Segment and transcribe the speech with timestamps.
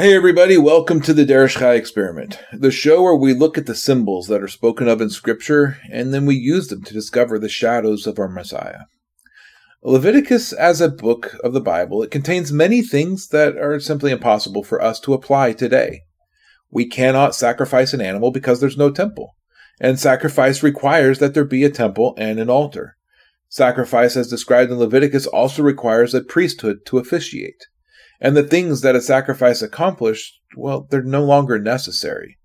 [0.00, 3.74] Hey everybody, welcome to the Derish Chai Experiment, the show where we look at the
[3.74, 7.48] symbols that are spoken of in Scripture and then we use them to discover the
[7.48, 8.82] shadows of our Messiah.
[9.82, 14.62] Leviticus, as a book of the Bible, it contains many things that are simply impossible
[14.62, 16.02] for us to apply today.
[16.70, 19.34] We cannot sacrifice an animal because there's no temple,
[19.80, 22.96] and sacrifice requires that there be a temple and an altar.
[23.48, 27.64] Sacrifice, as described in Leviticus, also requires a priesthood to officiate
[28.20, 32.38] and the things that a sacrifice accomplished, well, they're no longer necessary.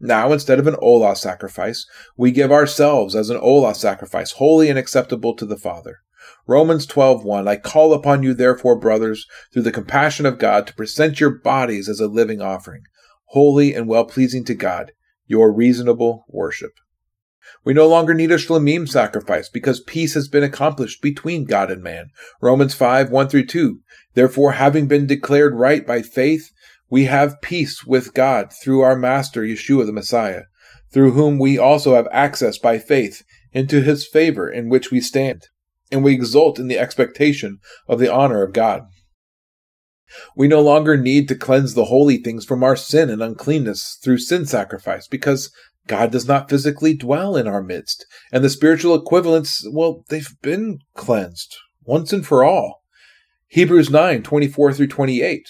[0.00, 4.78] Now, instead of an olah sacrifice, we give ourselves as an olah sacrifice, holy and
[4.78, 5.98] acceptable to the Father.
[6.46, 11.20] Romans 12:1 I call upon you therefore brothers through the compassion of God to present
[11.20, 12.82] your bodies as a living offering
[13.30, 14.92] holy and well-pleasing to God
[15.26, 16.72] your reasonable worship
[17.64, 21.82] we no longer need a shlamim sacrifice because peace has been accomplished between God and
[21.82, 22.10] man.
[22.40, 23.80] Romans 5, 1 through 2.
[24.14, 26.50] Therefore, having been declared right by faith,
[26.88, 30.42] we have peace with God through our Master Yeshua the Messiah,
[30.92, 35.48] through whom we also have access by faith into his favor in which we stand,
[35.92, 37.58] and we exult in the expectation
[37.88, 38.86] of the honor of God.
[40.34, 44.18] We no longer need to cleanse the holy things from our sin and uncleanness through
[44.18, 45.52] sin sacrifice because
[45.90, 50.78] God does not physically dwell in our midst, and the spiritual equivalents, well, they've been
[50.94, 52.84] cleansed once and for all.
[53.48, 55.48] Hebrews 9 24 through 28.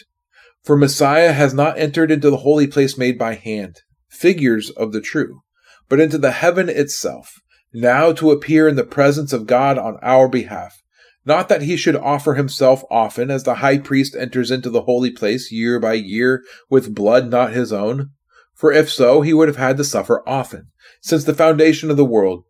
[0.64, 5.02] For Messiah has not entered into the holy place made by hand, figures of the
[5.02, 5.42] true,
[5.90, 7.34] but into the heaven itself,
[7.74, 10.80] now to appear in the presence of God on our behalf.
[11.26, 15.10] Not that he should offer himself often, as the high priest enters into the holy
[15.10, 18.12] place year by year with blood not his own
[18.60, 20.66] for if so, he would have had to suffer often,
[21.00, 22.44] since the foundation of the world.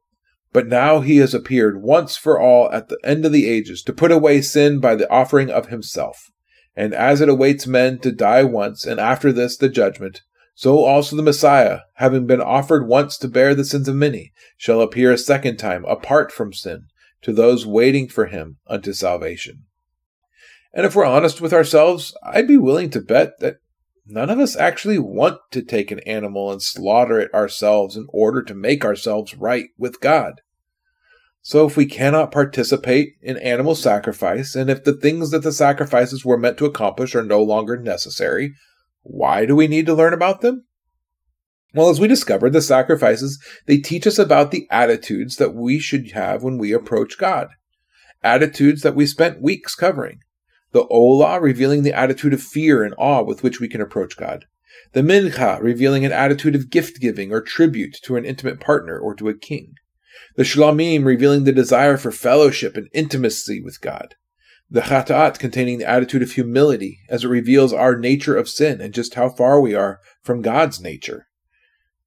[0.52, 3.92] But now he has appeared once for all at the end of the ages to
[3.92, 6.32] put away sin by the offering of himself.
[6.74, 10.22] And as it awaits men to die once, and after this the judgment,
[10.56, 14.80] so also the Messiah, having been offered once to bear the sins of many, shall
[14.80, 16.86] appear a second time apart from sin
[17.22, 19.62] to those waiting for him unto salvation.
[20.74, 23.58] And if we're honest with ourselves, I'd be willing to bet that
[24.12, 28.42] None of us actually want to take an animal and slaughter it ourselves in order
[28.42, 30.40] to make ourselves right with God.
[31.42, 36.24] So, if we cannot participate in animal sacrifice, and if the things that the sacrifices
[36.24, 38.52] were meant to accomplish are no longer necessary,
[39.02, 40.64] why do we need to learn about them?
[41.72, 46.10] Well, as we discovered, the sacrifices, they teach us about the attitudes that we should
[46.10, 47.50] have when we approach God.
[48.24, 50.18] Attitudes that we spent weeks covering
[50.72, 54.46] the Olah revealing the attitude of fear and awe with which we can approach God,
[54.92, 59.14] the Mincha revealing an attitude of gift giving or tribute to an intimate partner or
[59.16, 59.74] to a king,
[60.36, 64.14] the Shlamim revealing the desire for fellowship and intimacy with God,
[64.70, 68.94] the Chatat containing the attitude of humility as it reveals our nature of sin and
[68.94, 71.26] just how far we are from God's nature,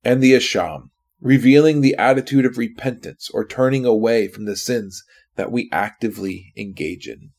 [0.03, 5.03] and the Asham revealing the attitude of repentance or turning away from the sins
[5.35, 7.31] that we actively engage in.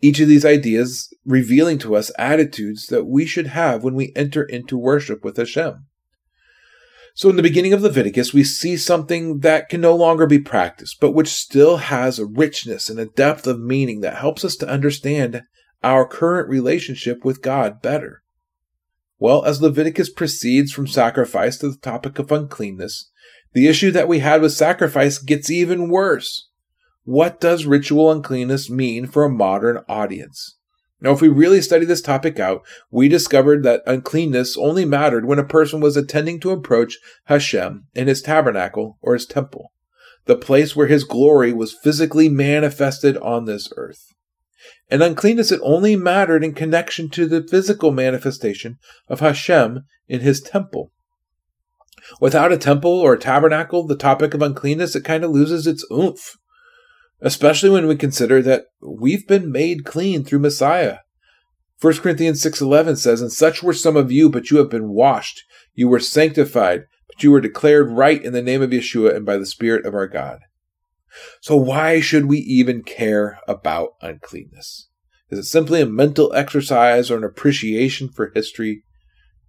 [0.00, 4.42] Each of these ideas revealing to us attitudes that we should have when we enter
[4.42, 5.86] into worship with Hashem.
[7.14, 11.00] So, in the beginning of Leviticus, we see something that can no longer be practiced,
[11.00, 14.68] but which still has a richness and a depth of meaning that helps us to
[14.68, 15.42] understand
[15.82, 18.22] our current relationship with God better.
[19.18, 23.10] Well, as Leviticus proceeds from sacrifice to the topic of uncleanness,
[23.52, 26.48] the issue that we had with sacrifice gets even worse.
[27.04, 30.56] What does ritual uncleanness mean for a modern audience?
[31.00, 32.60] Now, if we really study this topic out,
[32.90, 38.06] we discovered that uncleanness only mattered when a person was attending to approach Hashem in
[38.06, 39.72] his tabernacle or his temple,
[40.26, 44.12] the place where his glory was physically manifested on this earth.
[44.90, 48.76] And uncleanness it only mattered in connection to the physical manifestation
[49.08, 50.92] of Hashem in his temple.
[52.20, 55.86] Without a temple or a tabernacle, the topic of uncleanness it kind of loses its
[55.90, 56.36] oomph.
[57.22, 60.98] Especially when we consider that we've been made clean through Messiah.
[61.80, 65.42] 1 Corinthians 6:11 says, "And such were some of you, but you have been washed,
[65.74, 69.36] you were sanctified, but you were declared right in the name of Yeshua and by
[69.36, 70.40] the Spirit of our God."
[71.40, 74.88] So why should we even care about uncleanness?
[75.30, 78.84] Is it simply a mental exercise or an appreciation for history?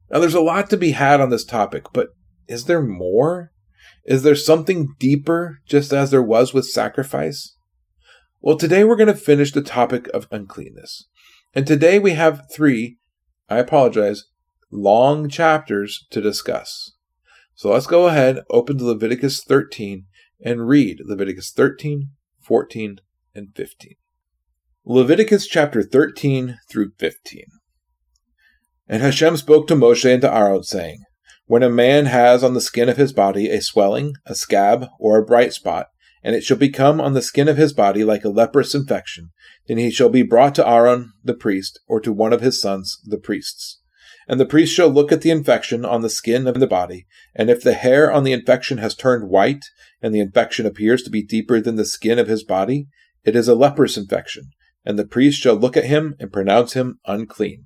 [0.09, 2.09] Now there's a lot to be had on this topic, but
[2.47, 3.51] is there more?
[4.05, 7.55] Is there something deeper, just as there was with sacrifice?
[8.43, 11.07] Well, today we're going to finish the topic of uncleanness.
[11.53, 12.97] And today we have three,
[13.47, 14.23] I apologize,
[14.71, 16.93] long chapters to discuss.
[17.53, 20.05] So let's go ahead, open to Leviticus 13,
[20.43, 22.09] and read Leviticus 13,
[22.39, 22.97] 14,
[23.35, 23.93] and 15.
[24.85, 27.43] Leviticus chapter 13 through 15.
[28.87, 31.03] And Hashem spoke to Moshe and to Aaron, saying,
[31.45, 35.19] When a man has on the skin of his body a swelling, a scab, or
[35.19, 35.90] a bright spot,
[36.23, 39.31] and it shall become on the skin of his body like a leprous infection,
[39.67, 42.99] then he shall be brought to Aaron the priest, or to one of his sons
[43.05, 43.79] the priests.
[44.27, 47.49] And the priest shall look at the infection on the skin of the body, and
[47.49, 49.65] if the hair on the infection has turned white,
[50.01, 52.87] and the infection appears to be deeper than the skin of his body,
[53.23, 54.51] it is a leprous infection,
[54.85, 57.65] and the priest shall look at him and pronounce him unclean.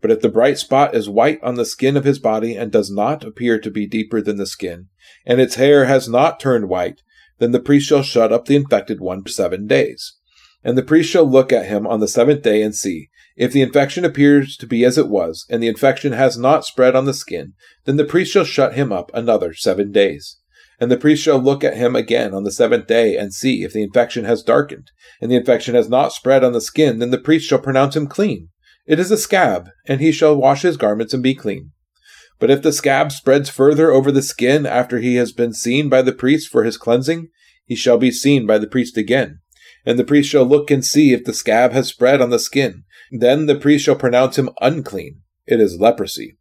[0.00, 2.90] But if the bright spot is white on the skin of his body and does
[2.90, 4.88] not appear to be deeper than the skin,
[5.26, 7.02] and its hair has not turned white,
[7.38, 10.16] then the priest shall shut up the infected one for seven days.
[10.62, 13.62] And the priest shall look at him on the seventh day and see, if the
[13.62, 17.12] infection appears to be as it was, and the infection has not spread on the
[17.12, 17.54] skin,
[17.84, 20.38] then the priest shall shut him up another seven days.
[20.80, 23.72] And the priest shall look at him again on the seventh day and see if
[23.72, 24.90] the infection has darkened,
[25.20, 28.06] and the infection has not spread on the skin, then the priest shall pronounce him
[28.06, 28.48] clean.
[28.86, 31.72] It is a scab, and he shall wash his garments and be clean.
[32.38, 36.02] But if the scab spreads further over the skin after he has been seen by
[36.02, 37.28] the priest for his cleansing,
[37.64, 39.40] he shall be seen by the priest again.
[39.86, 42.84] And the priest shall look and see if the scab has spread on the skin.
[43.10, 45.20] Then the priest shall pronounce him unclean.
[45.46, 46.38] It is leprosy.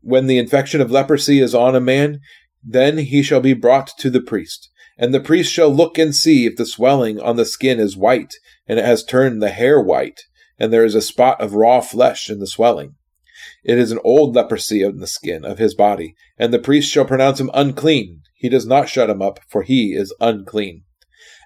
[0.00, 2.20] When the infection of leprosy is on a man,
[2.62, 4.70] then he shall be brought to the priest.
[4.98, 8.34] And the priest shall look and see if the swelling on the skin is white,
[8.66, 10.20] and it has turned the hair white,
[10.58, 12.96] and there is a spot of raw flesh in the swelling.
[13.68, 17.04] It is an old leprosy on the skin of his body, and the priest shall
[17.04, 18.22] pronounce him unclean.
[18.34, 20.84] He does not shut him up, for he is unclean.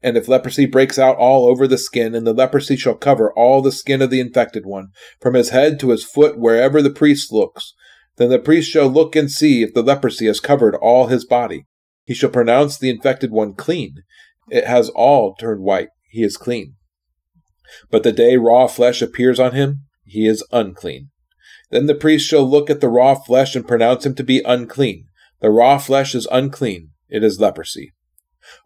[0.04, 3.60] And if leprosy breaks out all over the skin, and the leprosy shall cover all
[3.60, 4.90] the skin of the infected one,
[5.20, 7.74] from his head to his foot, wherever the priest looks,
[8.18, 11.66] then the priest shall look and see if the leprosy has covered all his body.
[12.04, 13.96] He shall pronounce the infected one clean.
[14.48, 15.88] It has all turned white.
[16.08, 16.76] He is clean.
[17.90, 21.10] But the day raw flesh appears on him, he is unclean.
[21.72, 25.06] Then the priest shall look at the raw flesh and pronounce him to be unclean.
[25.40, 26.90] The raw flesh is unclean.
[27.08, 27.92] It is leprosy.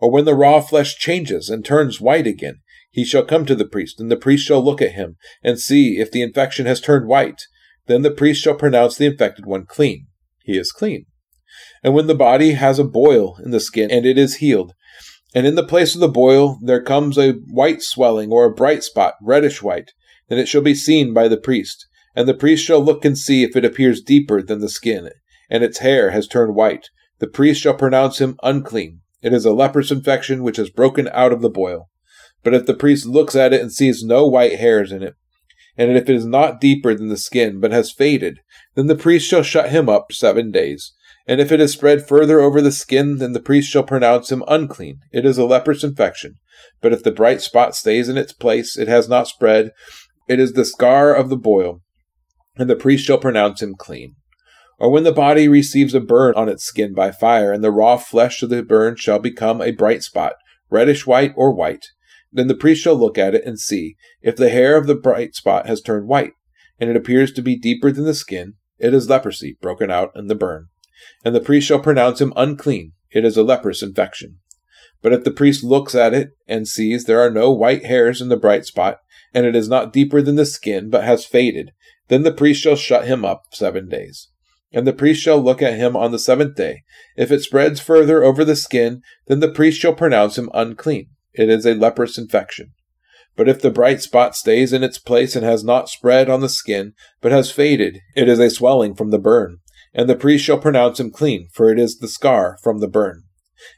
[0.00, 2.60] Or when the raw flesh changes and turns white again,
[2.90, 5.98] he shall come to the priest, and the priest shall look at him, and see
[5.98, 7.42] if the infection has turned white.
[7.86, 10.08] Then the priest shall pronounce the infected one clean.
[10.42, 11.06] He is clean.
[11.84, 14.72] And when the body has a boil in the skin, and it is healed,
[15.32, 18.82] and in the place of the boil there comes a white swelling or a bright
[18.82, 19.92] spot, reddish white,
[20.28, 21.86] then it shall be seen by the priest.
[22.16, 25.10] And the priest shall look and see if it appears deeper than the skin,
[25.50, 26.88] and its hair has turned white.
[27.18, 29.02] The priest shall pronounce him unclean.
[29.22, 31.90] It is a leprous infection which has broken out of the boil.
[32.42, 35.14] But if the priest looks at it and sees no white hairs in it,
[35.76, 38.40] and if it is not deeper than the skin, but has faded,
[38.74, 40.94] then the priest shall shut him up seven days.
[41.26, 44.44] And if it has spread further over the skin, then the priest shall pronounce him
[44.48, 45.00] unclean.
[45.12, 46.36] It is a leprous infection.
[46.80, 49.72] But if the bright spot stays in its place, it has not spread,
[50.28, 51.82] it is the scar of the boil,
[52.56, 54.16] and the priest shall pronounce him clean.
[54.78, 57.96] Or when the body receives a burn on its skin by fire, and the raw
[57.96, 60.34] flesh of the burn shall become a bright spot,
[60.70, 61.86] reddish white or white,
[62.32, 65.34] then the priest shall look at it and see if the hair of the bright
[65.34, 66.32] spot has turned white,
[66.78, 70.26] and it appears to be deeper than the skin, it is leprosy broken out in
[70.26, 70.66] the burn.
[71.24, 74.38] And the priest shall pronounce him unclean, it is a leprous infection.
[75.02, 78.28] But if the priest looks at it and sees there are no white hairs in
[78.28, 78.98] the bright spot,
[79.32, 81.70] and it is not deeper than the skin, but has faded,
[82.08, 84.28] then the priest shall shut him up seven days.
[84.72, 86.82] And the priest shall look at him on the seventh day.
[87.16, 91.08] If it spreads further over the skin, then the priest shall pronounce him unclean.
[91.32, 92.72] It is a leprous infection.
[93.36, 96.48] But if the bright spot stays in its place and has not spread on the
[96.48, 99.58] skin, but has faded, it is a swelling from the burn.
[99.94, 103.24] And the priest shall pronounce him clean, for it is the scar from the burn.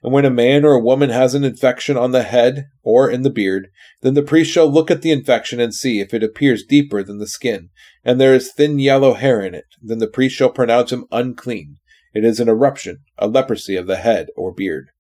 [0.02, 3.22] And when a man or a woman has an infection on the head or in
[3.22, 3.68] the beard,
[4.02, 7.18] then the priest shall look at the infection and see if it appears deeper than
[7.18, 7.70] the skin,
[8.04, 9.66] and there is thin yellow hair in it.
[9.80, 11.76] Then the priest shall pronounce him unclean.
[12.14, 14.90] It is an eruption, a leprosy of the head or beard.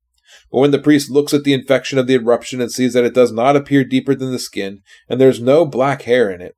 [0.52, 3.14] But when the priest looks at the infection of the eruption and sees that it
[3.14, 6.54] does not appear deeper than the skin, and there is no black hair in it,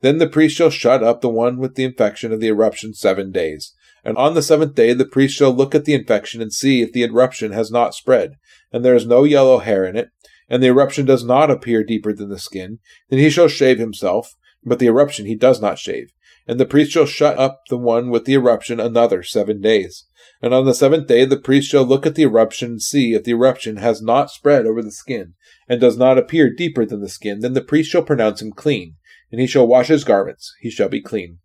[0.00, 3.32] then the priest shall shut up the one with the infection of the eruption seven
[3.32, 3.74] days.
[4.04, 6.92] And on the seventh day the priest shall look at the infection and see if
[6.92, 8.36] the eruption has not spread,
[8.72, 10.10] and there is no yellow hair in it,
[10.48, 12.78] and the eruption does not appear deeper than the skin,
[13.08, 16.12] then he shall shave himself, but the eruption he does not shave.
[16.46, 20.06] And the priest shall shut up the one with the eruption another seven days.
[20.40, 23.24] And on the seventh day the priest shall look at the eruption and see if
[23.24, 25.34] the eruption has not spread over the skin,
[25.68, 28.96] and does not appear deeper than the skin, then the priest shall pronounce him clean,
[29.30, 31.38] and he shall wash his garments, he shall be clean.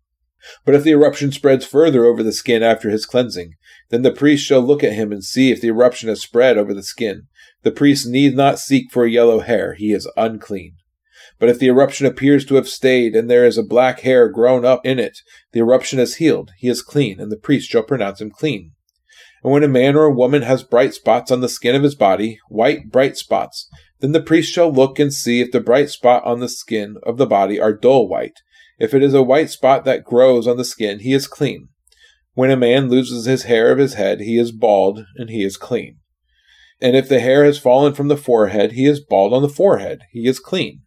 [0.64, 3.54] But if the eruption spreads further over the skin after his cleansing,
[3.90, 6.74] then the priest shall look at him and see if the eruption has spread over
[6.74, 7.28] the skin.
[7.62, 10.76] The priest need not seek for a yellow hair, he is unclean.
[11.38, 14.64] But if the eruption appears to have stayed, and there is a black hair grown
[14.64, 15.18] up in it,
[15.52, 18.72] the eruption is healed, he is clean, and the priest shall pronounce him clean.
[19.42, 21.94] And when a man or a woman has bright spots on the skin of his
[21.94, 23.68] body, white bright spots,
[24.00, 27.16] then the priest shall look and see if the bright spot on the skin of
[27.16, 28.40] the body are dull white.
[28.78, 31.68] If it is a white spot that grows on the skin, he is clean.
[32.34, 35.56] When a man loses his hair of his head, he is bald, and he is
[35.56, 35.98] clean.
[36.80, 40.02] And if the hair has fallen from the forehead, he is bald on the forehead,
[40.10, 40.82] he is clean.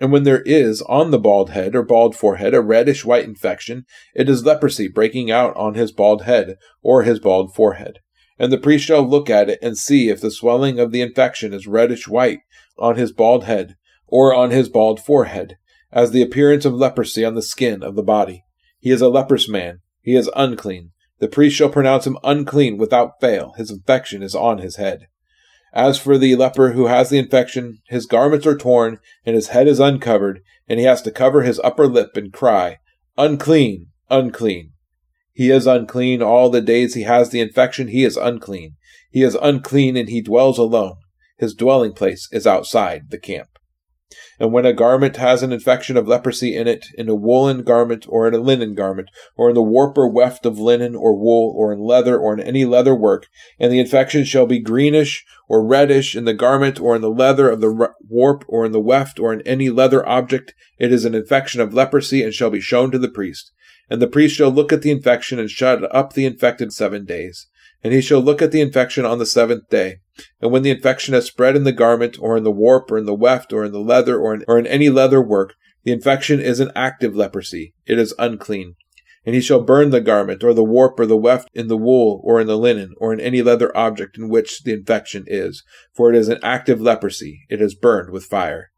[0.00, 3.84] And when there is on the bald head or bald forehead a reddish white infection,
[4.14, 7.98] it is leprosy breaking out on his bald head or his bald forehead.
[8.38, 11.52] And the priest shall look at it and see if the swelling of the infection
[11.52, 12.38] is reddish white
[12.78, 13.74] on his bald head
[14.06, 15.56] or on his bald forehead,
[15.92, 18.44] as the appearance of leprosy on the skin of the body.
[18.78, 19.80] He is a leprous man.
[20.02, 20.92] He is unclean.
[21.18, 23.54] The priest shall pronounce him unclean without fail.
[23.56, 25.06] His infection is on his head.
[25.72, 29.68] As for the leper who has the infection, his garments are torn, and his head
[29.68, 32.78] is uncovered, and he has to cover his upper lip and cry,
[33.16, 34.72] Unclean, unclean.
[35.32, 38.76] He is unclean all the days he has the infection, he is unclean.
[39.10, 40.96] He is unclean, and he dwells alone.
[41.36, 43.57] His dwelling place is outside the camp.
[44.40, 48.06] And when a garment has an infection of leprosy in it, in a woolen garment,
[48.08, 51.52] or in a linen garment, or in the warp or weft of linen or wool,
[51.54, 53.26] or in leather, or in any leather work,
[53.58, 57.50] and the infection shall be greenish or reddish in the garment, or in the leather
[57.50, 61.14] of the warp, or in the weft, or in any leather object, it is an
[61.14, 63.52] infection of leprosy, and shall be shown to the priest.
[63.90, 67.46] And the priest shall look at the infection, and shut up the infected seven days.
[67.82, 69.98] And he shall look at the infection on the seventh day.
[70.40, 73.06] And when the infection has spread in the garment, or in the warp, or in
[73.06, 75.54] the weft, or in the leather, or in, or in any leather work,
[75.84, 77.74] the infection is an active leprosy.
[77.86, 78.74] It is unclean.
[79.24, 82.20] And he shall burn the garment, or the warp, or the weft in the wool,
[82.24, 85.62] or in the linen, or in any leather object in which the infection is,
[85.94, 87.46] for it is an active leprosy.
[87.48, 88.70] It is burned with fire.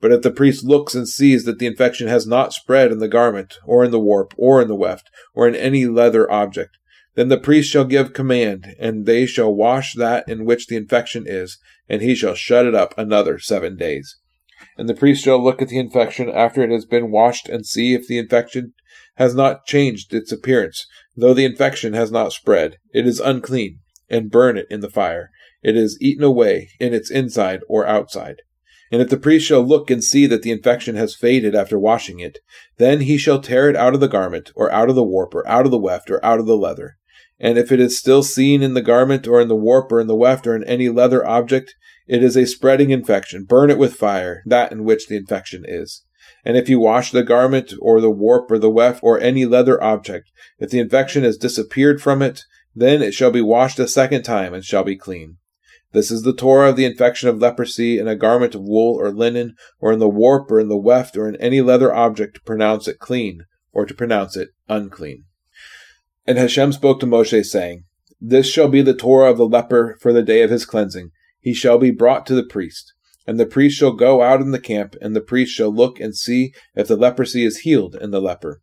[0.00, 3.08] But if the priest looks and sees that the infection has not spread in the
[3.08, 6.78] garment, or in the warp, or in the weft, or in any leather object,
[7.16, 11.24] then the priest shall give command, and they shall wash that in which the infection
[11.26, 11.58] is,
[11.88, 14.18] and he shall shut it up another seven days.
[14.76, 17.94] And the priest shall look at the infection after it has been washed, and see
[17.94, 18.74] if the infection
[19.16, 22.76] has not changed its appearance, though the infection has not spread.
[22.92, 23.80] It is unclean,
[24.10, 25.30] and burn it in the fire.
[25.62, 28.42] It is eaten away in its inside or outside.
[28.92, 32.20] And if the priest shall look and see that the infection has faded after washing
[32.20, 32.38] it,
[32.76, 35.48] then he shall tear it out of the garment, or out of the warp, or
[35.48, 36.96] out of the weft, or out of the leather.
[37.38, 40.06] And if it is still seen in the garment, or in the warp, or in
[40.06, 41.74] the weft, or in any leather object,
[42.06, 43.44] it is a spreading infection.
[43.44, 46.02] Burn it with fire, that in which the infection is.
[46.44, 49.82] And if you wash the garment, or the warp, or the weft, or any leather
[49.82, 52.42] object, if the infection has disappeared from it,
[52.74, 55.36] then it shall be washed a second time, and shall be clean.
[55.92, 59.10] This is the Torah of the infection of leprosy in a garment of wool or
[59.10, 62.40] linen, or in the warp, or in the weft, or in any leather object to
[62.42, 65.25] pronounce it clean, or to pronounce it unclean.
[66.26, 67.84] And Hashem spoke to Moshe, saying,
[68.20, 71.10] This shall be the Torah of the leper for the day of his cleansing.
[71.40, 72.92] He shall be brought to the priest.
[73.26, 76.16] And the priest shall go out in the camp, and the priest shall look and
[76.16, 78.60] see if the leprosy is healed in the leper.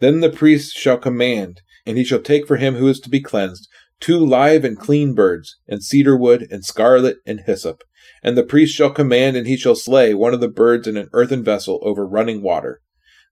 [0.00, 3.20] Then the priest shall command, and he shall take for him who is to be
[3.20, 3.68] cleansed
[4.02, 7.84] two live and clean birds, and cedar wood, and scarlet, and hyssop.
[8.22, 11.08] And the priest shall command, and he shall slay one of the birds in an
[11.12, 12.80] earthen vessel over running water.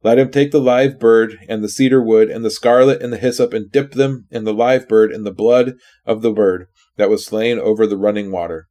[0.02, 3.18] Let him take the live bird and the cedar wood and the scarlet and the
[3.18, 5.74] hyssop and dip them in the live bird in the blood
[6.06, 8.66] of the bird that was slain over the running water.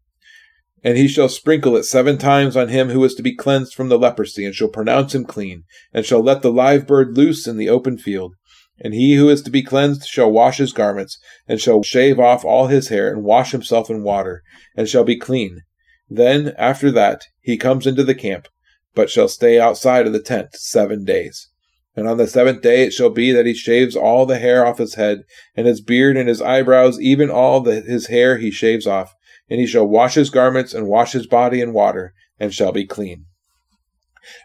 [0.84, 3.90] And he shall sprinkle it seven times on him who is to be cleansed from
[3.90, 7.58] the leprosy, and shall pronounce him clean, and shall let the live bird loose in
[7.58, 8.36] the open field.
[8.80, 12.46] And he who is to be cleansed shall wash his garments, and shall shave off
[12.46, 14.42] all his hair, and wash himself in water,
[14.76, 15.64] and shall be clean.
[16.10, 18.48] Then, after that, he comes into the camp,
[18.96, 21.50] but shall stay outside of the tent seven days.
[21.96, 24.78] And on the seventh day it shall be that he shaves all the hair off
[24.78, 25.24] his head,
[25.56, 29.14] and his beard and his eyebrows, even all the, his hair he shaves off.
[29.50, 32.86] And he shall wash his garments, and wash his body in water, and shall be
[32.86, 33.26] clean.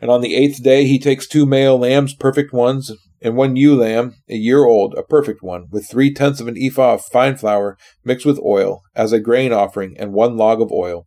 [0.00, 3.76] And on the eighth day he takes two male lambs, perfect ones, and one ewe
[3.76, 7.36] lamb, a year old, a perfect one, with three tenths of an ephah of fine
[7.36, 11.06] flour mixed with oil, as a grain offering, and one log of oil.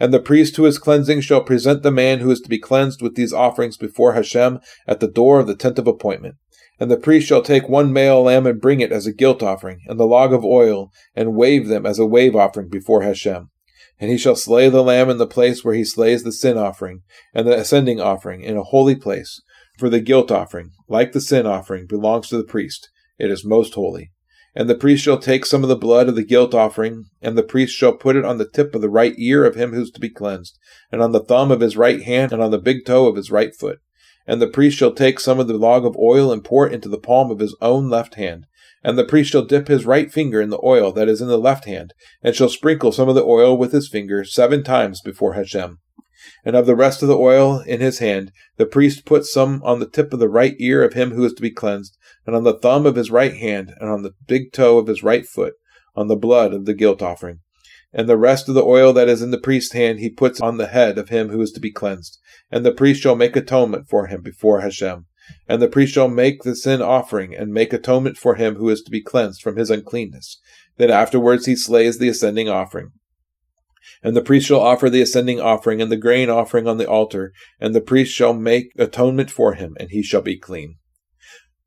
[0.00, 3.02] And the priest who is cleansing shall present the man who is to be cleansed
[3.02, 6.36] with these offerings before Hashem at the door of the tent of appointment.
[6.78, 9.80] And the priest shall take one male lamb and bring it as a guilt offering,
[9.86, 13.50] and the log of oil, and wave them as a wave offering before Hashem.
[13.98, 17.02] And he shall slay the lamb in the place where he slays the sin offering
[17.34, 19.40] and the ascending offering in a holy place.
[19.76, 22.88] For the guilt offering, like the sin offering, belongs to the priest.
[23.18, 24.12] It is most holy.
[24.58, 27.44] And the priest shall take some of the blood of the guilt offering, and the
[27.44, 29.90] priest shall put it on the tip of the right ear of him who is
[29.92, 30.58] to be cleansed,
[30.90, 33.30] and on the thumb of his right hand, and on the big toe of his
[33.30, 33.78] right foot.
[34.26, 36.88] And the priest shall take some of the log of oil and pour it into
[36.88, 38.46] the palm of his own left hand.
[38.82, 41.38] And the priest shall dip his right finger in the oil that is in the
[41.38, 45.34] left hand, and shall sprinkle some of the oil with his finger seven times before
[45.34, 45.78] Hashem.
[46.48, 49.80] And of the rest of the oil in his hand, the priest puts some on
[49.80, 52.44] the tip of the right ear of him who is to be cleansed, and on
[52.44, 55.52] the thumb of his right hand, and on the big toe of his right foot,
[55.94, 57.40] on the blood of the guilt offering.
[57.92, 60.56] And the rest of the oil that is in the priest's hand he puts on
[60.56, 62.18] the head of him who is to be cleansed.
[62.50, 65.04] And the priest shall make atonement for him before Hashem.
[65.46, 68.80] And the priest shall make the sin offering, and make atonement for him who is
[68.84, 70.40] to be cleansed from his uncleanness.
[70.78, 72.92] Then afterwards he slays the ascending offering.
[74.02, 77.32] And the priest shall offer the ascending offering and the grain offering on the altar,
[77.60, 80.76] and the priest shall make atonement for him, and he shall be clean.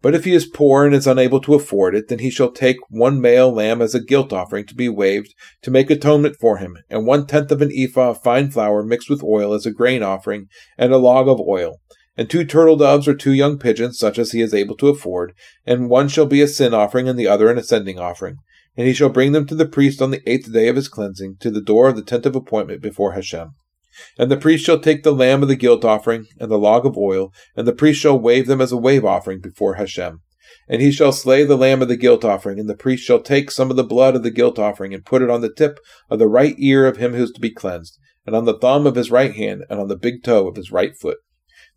[0.01, 2.77] But if he is poor and is unable to afford it, then he shall take
[2.89, 6.77] one male lamb as a guilt offering to be waved, to make atonement for him,
[6.89, 10.01] and one tenth of an ephah of fine flour mixed with oil as a grain
[10.01, 11.79] offering, and a log of oil
[12.17, 15.33] and two turtle doves or two young pigeons, such as he is able to afford,
[15.65, 18.37] and one shall be a sin offering and the other an ascending offering.
[18.77, 21.37] And he shall bring them to the priest on the eighth day of his cleansing,
[21.41, 23.51] to the door of the tent of appointment before Hashem.
[24.17, 26.97] And the priest shall take the lamb of the guilt offering, and the log of
[26.97, 30.21] oil, and the priest shall wave them as a wave offering before Hashem.
[30.69, 33.51] And he shall slay the lamb of the guilt offering, and the priest shall take
[33.51, 35.79] some of the blood of the guilt offering, and put it on the tip
[36.09, 38.87] of the right ear of him who is to be cleansed, and on the thumb
[38.87, 41.17] of his right hand, and on the big toe of his right foot.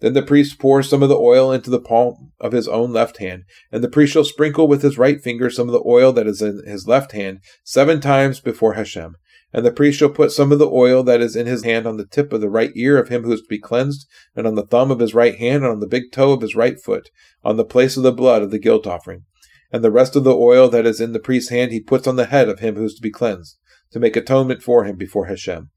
[0.01, 3.19] Then the priest pours some of the oil into the palm of his own left
[3.19, 6.27] hand, and the priest shall sprinkle with his right finger some of the oil that
[6.27, 9.17] is in his left hand seven times before Hashem.
[9.53, 11.97] And the priest shall put some of the oil that is in his hand on
[11.97, 14.57] the tip of the right ear of him who is to be cleansed, and on
[14.57, 17.11] the thumb of his right hand, and on the big toe of his right foot,
[17.45, 19.25] on the place of the blood of the guilt offering.
[19.73, 22.17] And the rest of the oil that is in the priest's hand he puts on
[22.17, 23.57] the head of him who is to be cleansed,
[23.93, 25.71] to make atonement for him before Hashem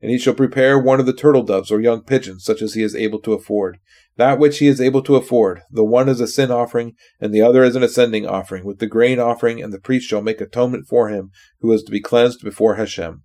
[0.00, 2.82] and he shall prepare one of the turtle doves or young pigeons, such as he
[2.82, 3.78] is able to afford.
[4.16, 7.42] That which he is able to afford, the one is a sin offering, and the
[7.42, 10.86] other is an ascending offering, with the grain offering, and the priest shall make atonement
[10.86, 13.24] for him who is to be cleansed before Hashem.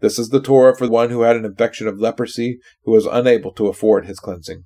[0.00, 3.52] This is the Torah for one who had an infection of leprosy, who was unable
[3.52, 4.64] to afford his cleansing.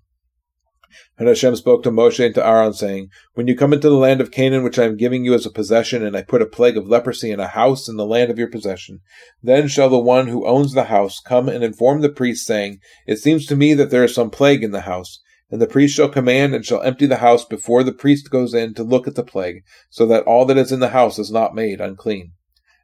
[1.16, 4.20] And Hashem spoke to Moshe and to Aaron, saying, When you come into the land
[4.20, 6.76] of Canaan, which I am giving you as a possession, and I put a plague
[6.76, 9.00] of leprosy in a house in the land of your possession,
[9.40, 13.18] then shall the one who owns the house come and inform the priest, saying, It
[13.18, 15.20] seems to me that there is some plague in the house.
[15.50, 18.74] And the priest shall command and shall empty the house before the priest goes in
[18.74, 21.54] to look at the plague, so that all that is in the house is not
[21.54, 22.32] made unclean.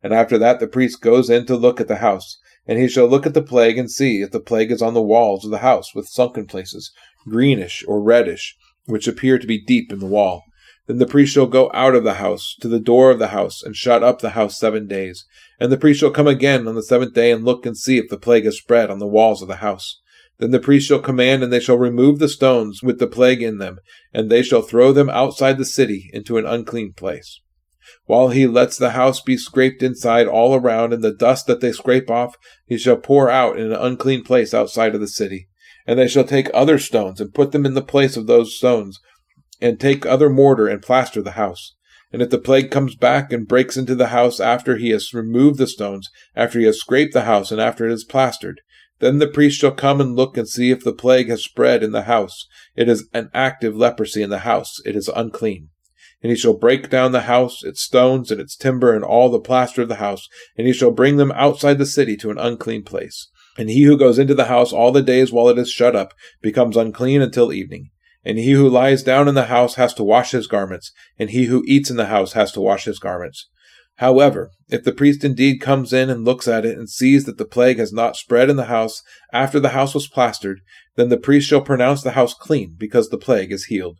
[0.02, 2.38] And after that the priest goes in to look at the house.
[2.66, 5.02] And he shall look at the plague and see if the plague is on the
[5.02, 6.90] walls of the house with sunken places,
[7.28, 10.42] greenish or reddish, which appear to be deep in the wall.
[10.86, 13.62] Then the priest shall go out of the house to the door of the house
[13.62, 15.24] and shut up the house seven days.
[15.58, 18.08] And the priest shall come again on the seventh day and look and see if
[18.08, 20.00] the plague has spread on the walls of the house.
[20.38, 23.58] Then the priest shall command, and they shall remove the stones with the plague in
[23.58, 23.78] them,
[24.12, 27.40] and they shall throw them outside the city into an unclean place.
[28.04, 31.72] While he lets the house be scraped inside all around, and the dust that they
[31.72, 35.48] scrape off he shall pour out in an unclean place outside of the city.
[35.86, 39.00] And they shall take other stones and put them in the place of those stones,
[39.60, 41.74] and take other mortar and plaster the house.
[42.12, 45.58] And if the plague comes back and breaks into the house after he has removed
[45.58, 48.60] the stones, after he has scraped the house, and after it is plastered,
[48.98, 51.92] then the priest shall come and look and see if the plague has spread in
[51.92, 52.46] the house.
[52.74, 54.80] It is an active leprosy in the house.
[54.84, 55.68] It is unclean.
[56.22, 59.38] And he shall break down the house, its stones, and its timber, and all the
[59.38, 62.84] plaster of the house, and he shall bring them outside the city to an unclean
[62.84, 63.28] place.
[63.58, 66.14] And he who goes into the house all the days while it is shut up
[66.40, 67.90] becomes unclean until evening.
[68.24, 71.44] And he who lies down in the house has to wash his garments, and he
[71.44, 73.48] who eats in the house has to wash his garments.
[73.96, 77.46] However, if the priest indeed comes in and looks at it and sees that the
[77.46, 80.60] plague has not spread in the house after the house was plastered,
[80.96, 83.98] then the priest shall pronounce the house clean, because the plague is healed.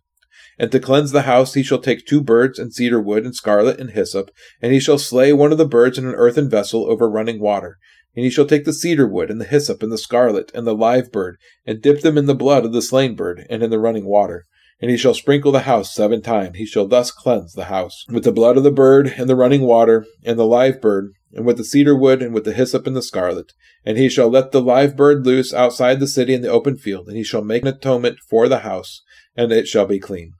[0.58, 3.78] And to cleanse the house he shall take two birds and cedar wood and scarlet
[3.78, 4.30] and hyssop,
[4.60, 7.78] and he shall slay one of the birds in an earthen vessel over running water.
[8.14, 10.74] And he shall take the cedar wood and the hyssop and the scarlet and the
[10.74, 13.78] live bird, and dip them in the blood of the slain bird and in the
[13.78, 14.44] running water.
[14.80, 16.56] And he shall sprinkle the house seven times.
[16.58, 19.62] He shall thus cleanse the house with the blood of the bird and the running
[19.62, 22.94] water and the live bird, and with the cedar wood and with the hyssop and
[22.94, 23.52] the scarlet.
[23.84, 27.08] And he shall let the live bird loose outside the city in the open field,
[27.08, 29.02] and he shall make an atonement for the house,
[29.34, 30.32] and it shall be clean.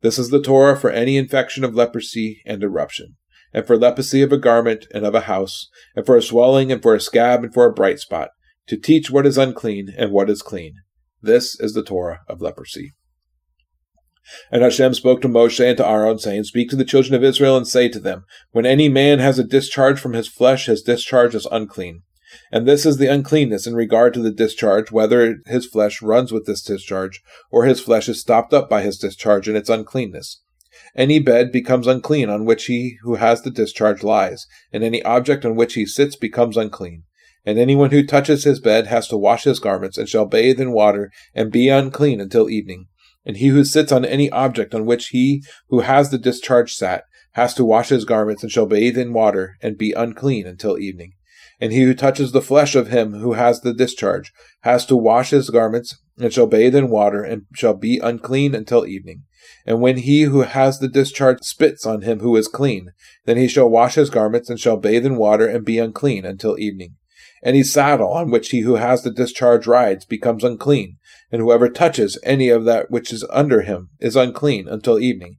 [0.00, 3.16] This is the Torah for any infection of leprosy and eruption,
[3.52, 6.82] and for leprosy of a garment and of a house, and for a swelling and
[6.82, 8.30] for a scab and for a bright spot,
[8.66, 10.74] to teach what is unclean and what is clean.
[11.20, 12.92] This is the Torah of leprosy.
[14.50, 17.56] And Hashem spoke to Moshe and to Aaron, saying, Speak to the children of Israel
[17.56, 21.34] and say to them, When any man has a discharge from his flesh, his discharge
[21.34, 22.02] is unclean.
[22.50, 26.46] And this is the uncleanness in regard to the discharge, whether his flesh runs with
[26.46, 30.40] this discharge, or his flesh is stopped up by his discharge in its uncleanness.
[30.96, 35.44] Any bed becomes unclean on which he who has the discharge lies, and any object
[35.44, 37.04] on which he sits becomes unclean.
[37.44, 40.72] And anyone who touches his bed has to wash his garments, and shall bathe in
[40.72, 42.86] water, and be unclean until evening.
[43.24, 47.04] And he who sits on any object on which he who has the discharge sat
[47.32, 51.12] has to wash his garments, and shall bathe in water, and be unclean until evening.
[51.60, 54.32] And he who touches the flesh of him who has the discharge
[54.62, 58.86] has to wash his garments, and shall bathe in water, and shall be unclean until
[58.86, 59.22] evening.
[59.64, 62.90] And when he who has the discharge spits on him who is clean,
[63.24, 66.58] then he shall wash his garments, and shall bathe in water, and be unclean until
[66.58, 66.96] evening.
[67.44, 70.98] Any saddle on which he who has the discharge rides becomes unclean,
[71.32, 75.38] and whoever touches any of that which is under him is unclean until evening.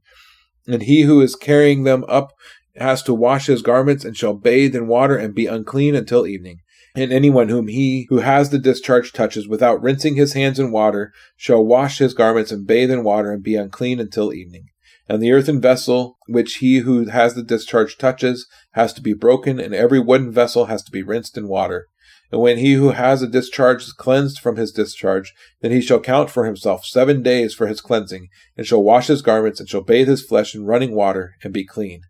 [0.66, 2.32] And he who is carrying them up
[2.76, 6.58] has to wash his garments and shall bathe in water and be unclean until evening.
[6.96, 11.12] And anyone whom he who has the discharge touches without rinsing his hands in water
[11.36, 14.66] shall wash his garments and bathe in water and be unclean until evening.
[15.08, 19.60] And the earthen vessel which he who has the discharge touches has to be broken,
[19.60, 21.88] and every wooden vessel has to be rinsed in water.
[22.32, 26.00] And when he who has a discharge is cleansed from his discharge, then he shall
[26.00, 29.82] count for himself seven days for his cleansing, and shall wash his garments, and shall
[29.82, 32.02] bathe his flesh in running water, and be clean.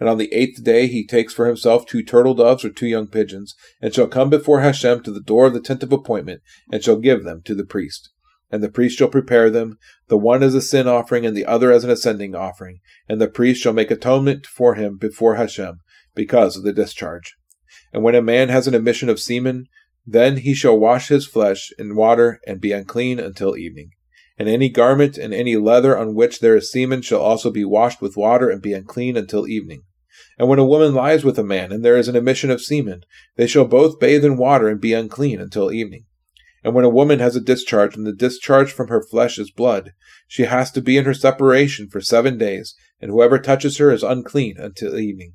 [0.00, 3.08] And on the eighth day he takes for himself two turtle doves or two young
[3.08, 6.82] pigeons, and shall come before Hashem to the door of the tent of appointment, and
[6.82, 8.10] shall give them to the priest.
[8.50, 9.78] And the priest shall prepare them,
[10.08, 12.80] the one as a sin offering, and the other as an ascending offering.
[13.08, 15.80] And the priest shall make atonement for him before Hashem,
[16.14, 17.36] because of the discharge.
[17.92, 19.66] And when a man has an emission of semen,
[20.06, 23.90] then he shall wash his flesh in water, and be unclean until evening.
[24.38, 28.00] And any garment and any leather on which there is semen shall also be washed
[28.00, 29.82] with water and be unclean until evening.
[30.38, 33.02] And when a woman lies with a man, and there is an emission of semen,
[33.36, 36.04] they shall both bathe in water and be unclean until evening.
[36.64, 39.92] And when a woman has a discharge, and the discharge from her flesh is blood,
[40.26, 44.02] she has to be in her separation for seven days, and whoever touches her is
[44.02, 45.34] unclean until evening.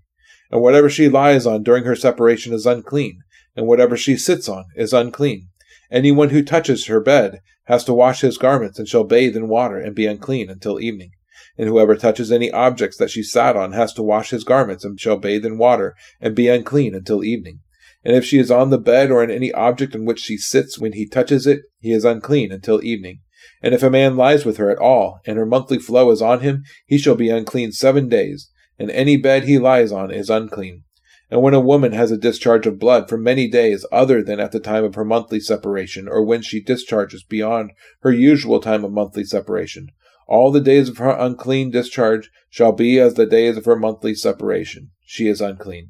[0.54, 3.24] And whatever she lies on during her separation is unclean,
[3.56, 5.48] and whatever she sits on is unclean.
[5.92, 9.80] Anyone who touches her bed has to wash his garments, and shall bathe in water,
[9.80, 11.10] and be unclean until evening.
[11.58, 15.00] And whoever touches any objects that she sat on has to wash his garments, and
[15.00, 17.62] shall bathe in water, and be unclean until evening.
[18.04, 20.78] And if she is on the bed or in any object on which she sits
[20.78, 23.22] when he touches it, he is unclean until evening.
[23.64, 26.42] And if a man lies with her at all, and her monthly flow is on
[26.42, 30.84] him, he shall be unclean seven days, and any bed he lies on is unclean.
[31.30, 34.52] And when a woman has a discharge of blood for many days other than at
[34.52, 38.92] the time of her monthly separation, or when she discharges beyond her usual time of
[38.92, 39.88] monthly separation,
[40.28, 44.14] all the days of her unclean discharge shall be as the days of her monthly
[44.14, 44.92] separation.
[45.06, 45.90] She is unclean.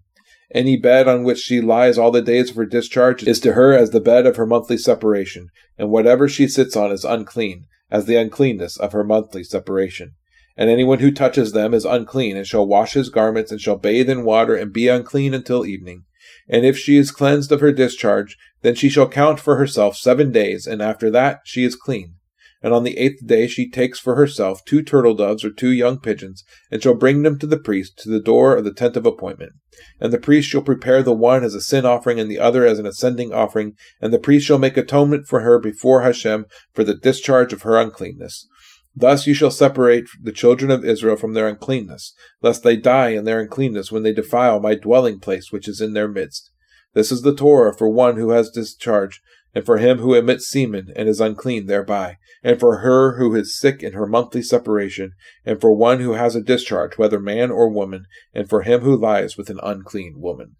[0.54, 3.74] Any bed on which she lies all the days of her discharge is to her
[3.74, 8.06] as the bed of her monthly separation, and whatever she sits on is unclean, as
[8.06, 10.14] the uncleanness of her monthly separation.
[10.56, 14.10] And anyone who touches them is unclean, and shall wash his garments, and shall bathe
[14.10, 16.04] in water, and be unclean until evening.
[16.48, 20.32] And if she is cleansed of her discharge, then she shall count for herself seven
[20.32, 22.16] days, and after that she is clean.
[22.62, 26.00] And on the eighth day she takes for herself two turtle doves or two young
[26.00, 29.06] pigeons, and shall bring them to the priest to the door of the tent of
[29.06, 29.52] appointment.
[30.00, 32.80] And the priest shall prepare the one as a sin offering, and the other as
[32.80, 36.96] an ascending offering, and the priest shall make atonement for her before Hashem for the
[36.96, 38.48] discharge of her uncleanness.
[38.96, 43.26] Thus you shall separate the children of Israel from their uncleanness, lest they die in
[43.26, 46.52] their uncleanness when they defile my dwelling place which is in their midst.
[46.94, 49.20] This is the Torah for one who has discharge,
[49.56, 53.58] and for him who emits semen and is unclean thereby, and for her who is
[53.58, 57.70] sick in her monthly separation, and for one who has a discharge, whether man or
[57.70, 60.56] woman, and for him who lies with an unclean woman.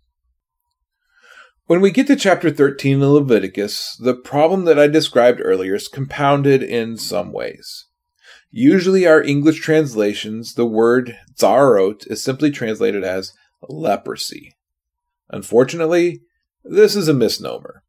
[1.66, 5.88] When we get to chapter 13 in Leviticus, the problem that I described earlier is
[5.88, 7.86] compounded in some ways.
[8.56, 13.34] Usually, our English translations, the word zarot is simply translated as
[13.68, 14.56] leprosy.
[15.32, 16.22] Unfortunately,
[16.64, 17.82] this is a misnomer.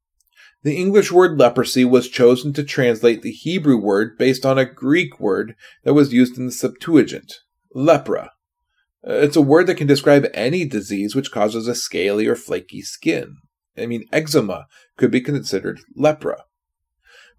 [0.62, 5.20] The English word leprosy was chosen to translate the Hebrew word based on a Greek
[5.20, 7.34] word that was used in the Septuagint,
[7.76, 8.30] lepra.
[9.06, 12.80] Uh, it's a word that can describe any disease which causes a scaly or flaky
[12.80, 13.36] skin.
[13.76, 14.64] I mean, eczema
[14.96, 16.38] could be considered lepra.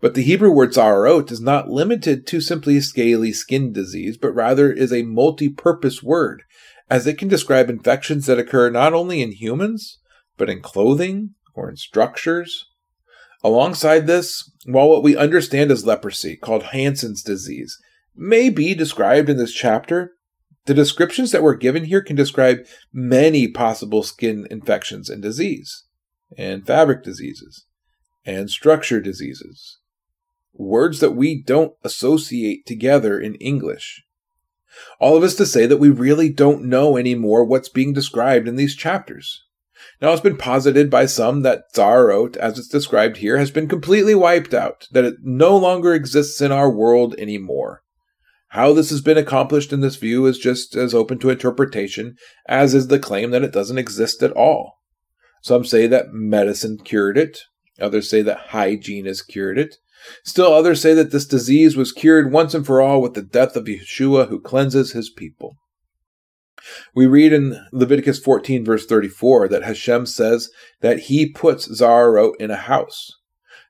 [0.01, 4.71] But the Hebrew word zarot is not limited to simply scaly skin disease, but rather
[4.71, 6.43] is a multi-purpose word,
[6.89, 9.99] as it can describe infections that occur not only in humans,
[10.37, 12.65] but in clothing or in structures.
[13.43, 17.77] Alongside this, while what we understand as leprosy, called Hansen's disease,
[18.15, 20.13] may be described in this chapter,
[20.65, 25.85] the descriptions that were given here can describe many possible skin infections and disease,
[26.37, 27.65] and fabric diseases,
[28.25, 29.79] and structure diseases,
[30.57, 34.03] words that we don't associate together in English.
[34.99, 38.55] All of us to say that we really don't know anymore what's being described in
[38.55, 39.41] these chapters.
[40.01, 44.15] Now, it's been posited by some that Zarot, as it's described here, has been completely
[44.15, 47.81] wiped out, that it no longer exists in our world anymore.
[48.49, 52.15] How this has been accomplished in this view is just as open to interpretation
[52.47, 54.79] as is the claim that it doesn't exist at all.
[55.41, 57.39] Some say that medicine cured it,
[57.79, 59.75] others say that hygiene has cured it,
[60.23, 63.55] Still others say that this disease was cured once and for all with the death
[63.55, 65.57] of Yeshua who cleanses his people.
[66.95, 70.49] We read in Leviticus 14, verse 34, that Hashem says
[70.81, 73.11] that he puts Zarot in a house.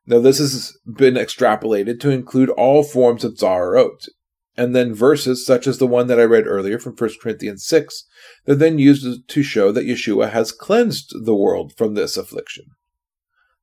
[0.07, 4.07] Now, this has been extrapolated to include all forms of Zarot,
[4.55, 8.05] and then verses such as the one that I read earlier from 1 Corinthians 6
[8.45, 12.65] that then used to show that Yeshua has cleansed the world from this affliction.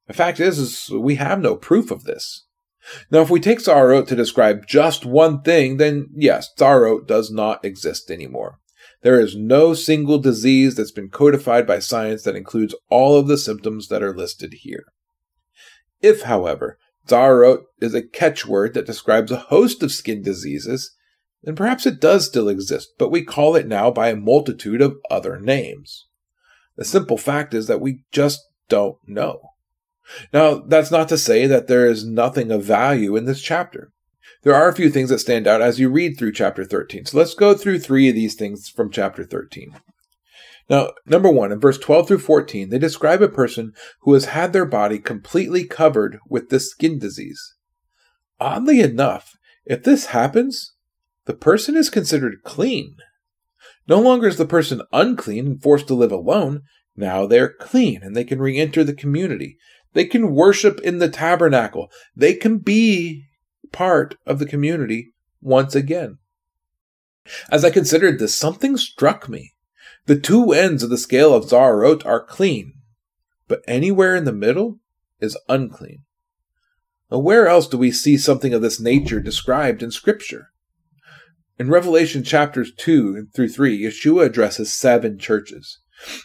[0.09, 2.45] The fact is, is we have no proof of this.
[3.11, 7.65] Now, if we take Zarot to describe just one thing, then yes, Zarot does not
[7.65, 8.59] exist anymore.
[9.03, 13.39] There is no single disease that's been codified by science that includes all of the
[13.39, 14.85] symptoms that are listed here.
[16.01, 20.95] If, however, Zarot is a catchword that describes a host of skin diseases,
[21.43, 24.99] then perhaps it does still exist, but we call it now by a multitude of
[25.11, 26.07] other names.
[26.77, 29.52] The simple fact is that we just don't know.
[30.33, 33.93] Now, that's not to say that there is nothing of value in this chapter.
[34.43, 37.07] There are a few things that stand out as you read through chapter 13.
[37.07, 39.77] So let's go through three of these things from chapter 13.
[40.69, 44.53] Now, number one, in verse 12 through 14, they describe a person who has had
[44.53, 47.55] their body completely covered with this skin disease.
[48.41, 50.75] Oddly enough, if this happens,
[51.27, 52.97] the person is considered clean.
[53.87, 56.63] No longer is the person unclean and forced to live alone.
[56.97, 59.59] Now they're clean and they can re enter the community.
[59.93, 61.91] They can worship in the tabernacle.
[62.17, 63.25] They can be
[63.73, 66.19] part of the community once again.
[67.51, 69.55] As I considered this, something struck me.
[70.07, 72.75] The two ends of the scale of Zarot are clean,
[73.47, 74.81] but anywhere in the middle
[75.21, 76.03] is unclean.
[77.11, 80.49] Now, where else do we see something of this nature described in Scripture?
[81.59, 85.79] In Revelation chapters 2 through 3, Yeshua addresses seven churches.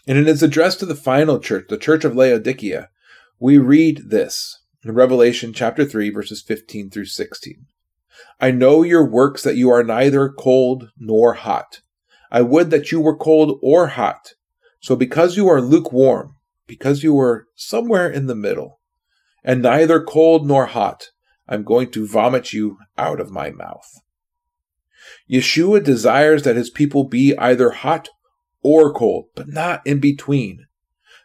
[0.08, 2.90] And in his address to the final church, the church of Laodicea,
[3.40, 7.66] we read this in Revelation chapter 3, verses 15 through 16.
[8.40, 11.82] I know your works that you are neither cold nor hot.
[12.32, 14.34] I would that you were cold or hot.
[14.80, 18.80] So because you are lukewarm, because you are somewhere in the middle,
[19.44, 21.10] and neither cold nor hot,
[21.48, 23.88] I'm going to vomit you out of my mouth.
[25.30, 28.10] Yeshua desires that his people be either hot
[28.62, 30.67] or cold, but not in between.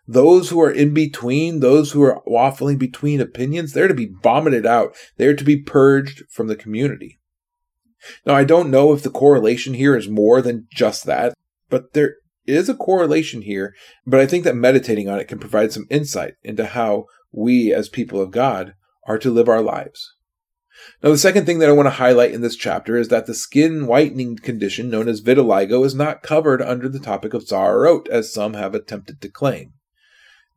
[0.07, 4.67] Those who are in between, those who are waffling between opinions, they're to be vomited
[4.67, 4.97] out.
[5.17, 7.21] They're to be purged from the community.
[8.27, 11.35] Now, I don't know if the correlation here is more than just that,
[11.71, 13.75] but there is a correlation here.
[14.05, 17.89] But I think that meditating on it can provide some insight into how we, as
[17.89, 18.75] people of God,
[19.07, 20.15] are to live our lives.
[21.01, 23.35] Now, the second thing that I want to highlight in this chapter is that the
[23.35, 28.33] skin whitening condition known as vitiligo is not covered under the topic of Zarot, as
[28.33, 29.75] some have attempted to claim.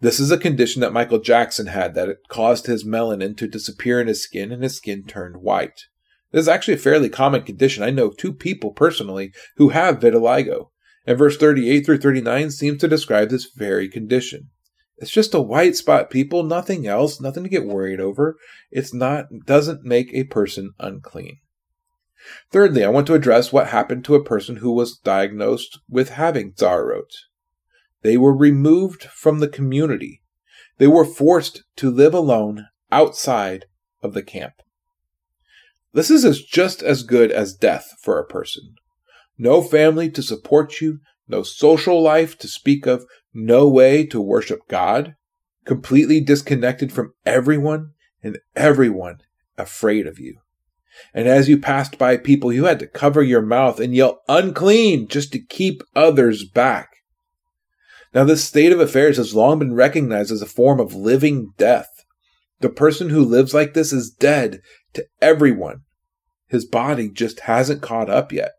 [0.01, 4.01] This is a condition that Michael Jackson had that it caused his melanin to disappear
[4.01, 5.85] in his skin and his skin turned white.
[6.31, 7.83] This is actually a fairly common condition.
[7.83, 10.69] I know two people personally who have vitiligo,
[11.07, 14.49] and verse 38 through 39 seems to describe this very condition.
[14.97, 18.37] It's just a white spot, people, nothing else, nothing to get worried over.
[18.71, 21.39] It's not, doesn't make a person unclean.
[22.51, 26.53] Thirdly, I want to address what happened to a person who was diagnosed with having
[26.53, 27.11] Zarot.
[28.05, 30.21] They were removed from the community.
[30.77, 33.65] They were forced to live alone outside
[34.03, 34.61] of the camp.
[35.91, 38.75] This is as just as good as death for a person.
[39.39, 44.59] No family to support you, no social life to speak of, no way to worship
[44.67, 45.15] God,
[45.65, 49.21] completely disconnected from everyone and everyone
[49.57, 50.37] afraid of you.
[51.11, 55.07] And as you passed by people, you had to cover your mouth and yell unclean
[55.07, 56.91] just to keep others back.
[58.15, 61.89] Now, this state of affairs has long been recognized as a form of living death.
[62.61, 64.61] The person who lives like this is dead
[64.93, 65.81] to everyone.
[66.47, 68.53] His body just hasn't caught up yet.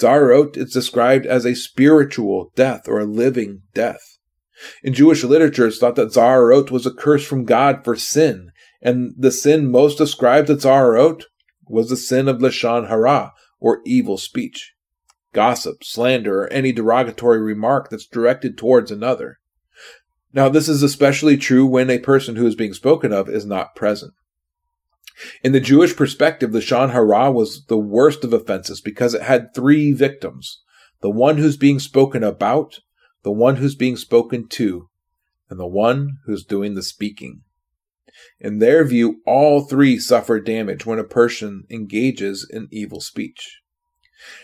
[0.00, 4.18] Zarot is described as a spiritual death or a living death.
[4.82, 8.50] In Jewish literature, it's thought that Zarot was a curse from God for sin,
[8.82, 11.22] and the sin most ascribed to Zarot
[11.68, 14.73] was the sin of Lashon Hara, or evil speech,
[15.34, 19.38] gossip, slander, or any derogatory remark that's directed towards another.
[20.32, 23.76] Now, this is especially true when a person who is being spoken of is not
[23.76, 24.14] present.
[25.44, 29.54] In the Jewish perspective, the Lashon Hara was the worst of offenses because it had
[29.54, 30.60] three victims
[31.02, 32.78] the one who's being spoken about,
[33.24, 34.88] the one who's being spoken to,
[35.50, 37.42] and the one who's doing the speaking.
[38.40, 43.60] In their view, all three suffer damage when a person engages in evil speech.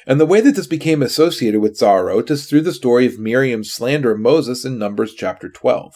[0.07, 3.73] And the way that this became associated with Zarot is through the story of Miriam's
[3.73, 5.95] slander of Moses in Numbers chapter 12.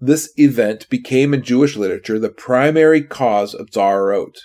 [0.00, 4.36] This event became in Jewish literature the primary cause of Zarot.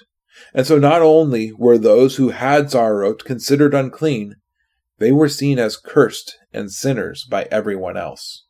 [0.54, 4.36] And so not only were those who had Zarot considered unclean,
[5.00, 8.46] they were seen as cursed and sinners by everyone else.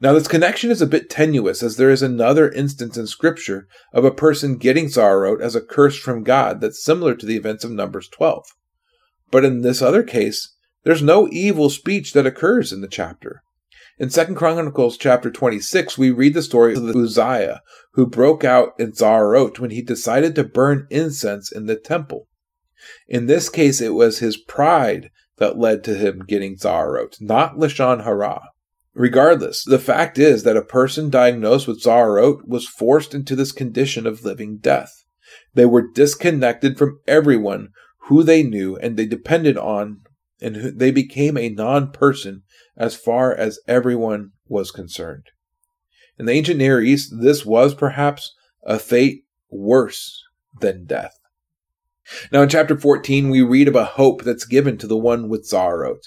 [0.00, 4.04] Now, this connection is a bit tenuous as there is another instance in Scripture of
[4.04, 7.72] a person getting Zarot as a curse from God that's similar to the events of
[7.72, 8.44] Numbers 12.
[9.30, 13.42] But in this other case, there's no evil speech that occurs in the chapter.
[13.96, 18.92] In 2 Chronicles chapter 26, we read the story of Uzziah, who broke out in
[18.92, 22.26] Zarot when he decided to burn incense in the temple.
[23.08, 28.02] In this case, it was his pride that led to him getting Zarot, not Lashon
[28.02, 28.42] Hara.
[28.94, 34.06] Regardless, the fact is that a person diagnosed with Zarot was forced into this condition
[34.06, 35.04] of living death.
[35.54, 37.68] They were disconnected from everyone
[38.08, 40.00] who they knew and they depended on,
[40.40, 42.42] and they became a non person
[42.76, 45.26] as far as everyone was concerned.
[46.18, 50.22] In the ancient Near East, this was perhaps a fate worse
[50.60, 51.18] than death.
[52.30, 55.48] Now, in chapter 14, we read of a hope that's given to the one with
[55.48, 56.02] Zarot.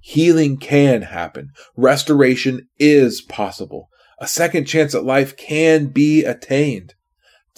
[0.00, 1.50] Healing can happen.
[1.76, 3.88] Restoration is possible.
[4.20, 6.94] A second chance at life can be attained.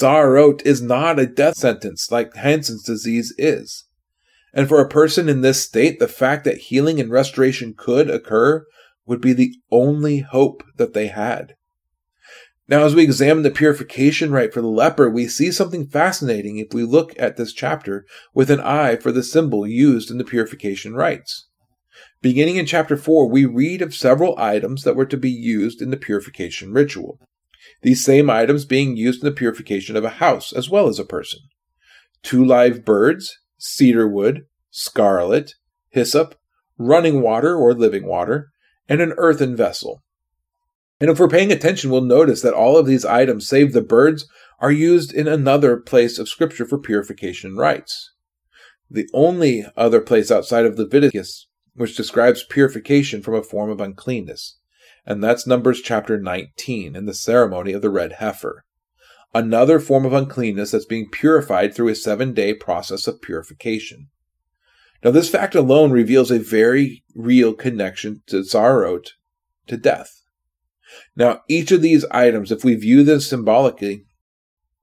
[0.00, 3.84] Zarot is not a death sentence like Hansen's disease is.
[4.54, 8.64] And for a person in this state, the fact that healing and restoration could occur
[9.06, 11.54] would be the only hope that they had.
[12.66, 16.72] Now, as we examine the purification rite for the leper, we see something fascinating if
[16.72, 20.94] we look at this chapter with an eye for the symbol used in the purification
[20.94, 21.48] rites.
[22.22, 25.90] Beginning in chapter 4, we read of several items that were to be used in
[25.90, 27.18] the purification ritual.
[27.82, 31.04] These same items being used in the purification of a house as well as a
[31.04, 31.40] person.
[32.22, 35.54] Two live birds, cedar wood, scarlet,
[35.88, 36.34] hyssop,
[36.76, 38.50] running water or living water,
[38.88, 40.02] and an earthen vessel.
[41.00, 44.28] And if we're paying attention, we'll notice that all of these items, save the birds,
[44.58, 48.12] are used in another place of Scripture for purification rites.
[48.90, 54.58] The only other place outside of Leviticus which describes purification from a form of uncleanness,
[55.06, 58.64] and that's Numbers chapter 19 in the ceremony of the red heifer
[59.34, 64.08] another form of uncleanness that's being purified through a seven day process of purification.
[65.02, 69.12] Now, this fact alone reveals a very real connection to Zarot,
[69.66, 70.22] to death.
[71.16, 74.04] Now, each of these items, if we view them symbolically,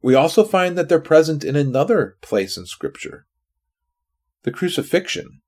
[0.02, 3.26] we also find that they're present in another place in Scripture
[4.44, 5.42] the crucifixion.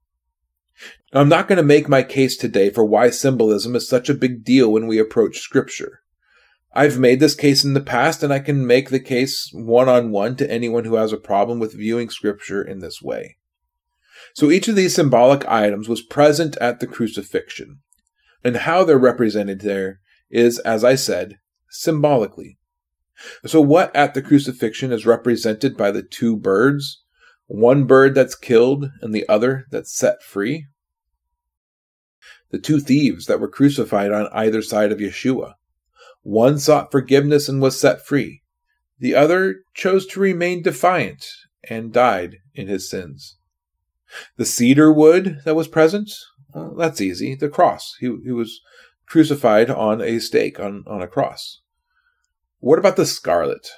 [1.11, 4.43] I'm not going to make my case today for why symbolism is such a big
[4.43, 6.01] deal when we approach Scripture.
[6.73, 10.11] I've made this case in the past, and I can make the case one on
[10.11, 13.37] one to anyone who has a problem with viewing Scripture in this way.
[14.35, 17.79] So each of these symbolic items was present at the crucifixion,
[18.43, 21.39] and how they're represented there is, as I said,
[21.69, 22.59] symbolically.
[23.45, 27.03] So, what at the crucifixion is represented by the two birds,
[27.47, 30.67] one bird that's killed and the other that's set free?
[32.51, 35.53] The two thieves that were crucified on either side of Yeshua
[36.21, 38.41] One sought forgiveness and was set free.
[38.99, 41.25] The other chose to remain defiant
[41.69, 43.37] and died in his sins.
[44.37, 46.11] The cedar wood that was present,
[46.53, 47.35] well, that's easy.
[47.35, 47.95] The cross.
[47.99, 48.59] He, he was
[49.05, 51.61] crucified on a stake, on, on a cross.
[52.59, 53.69] What about the scarlet?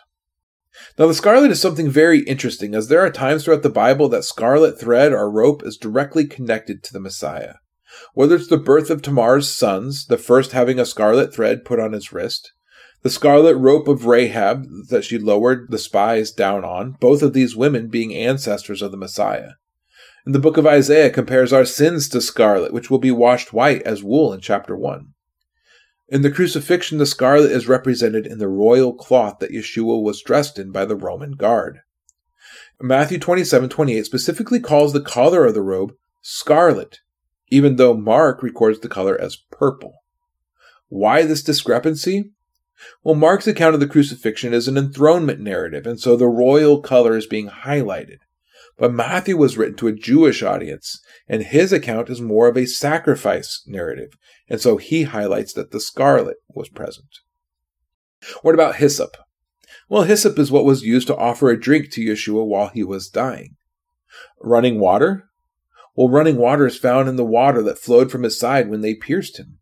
[0.97, 4.23] Now, the scarlet is something very interesting, as there are times throughout the Bible that
[4.23, 7.55] scarlet thread or rope is directly connected to the Messiah.
[8.13, 11.93] Whether it's the birth of Tamar's sons, the first having a scarlet thread put on
[11.93, 12.53] his wrist,
[13.03, 17.55] the scarlet rope of Rahab that she lowered the spies down on, both of these
[17.55, 19.53] women being ancestors of the Messiah.
[20.25, 23.81] And the book of Isaiah compares our sins to scarlet, which will be washed white
[23.83, 25.13] as wool in chapter 1.
[26.09, 30.59] In the crucifixion, the scarlet is represented in the royal cloth that Yeshua was dressed
[30.59, 31.79] in by the Roman guard.
[32.79, 36.99] Matthew 27 28 specifically calls the color of the robe scarlet,
[37.51, 39.93] even though Mark records the color as purple.
[40.87, 42.31] Why this discrepancy?
[43.03, 47.15] Well, Mark's account of the crucifixion is an enthronement narrative, and so the royal color
[47.15, 48.17] is being highlighted.
[48.77, 52.65] But Matthew was written to a Jewish audience, and his account is more of a
[52.65, 54.13] sacrifice narrative,
[54.49, 57.19] and so he highlights that the scarlet was present.
[58.41, 59.17] What about hyssop?
[59.87, 63.09] Well, hyssop is what was used to offer a drink to Yeshua while he was
[63.09, 63.55] dying.
[64.39, 65.30] Running water?
[65.95, 68.95] Well, running water is found in the water that flowed from his side when they
[68.95, 69.59] pierced him.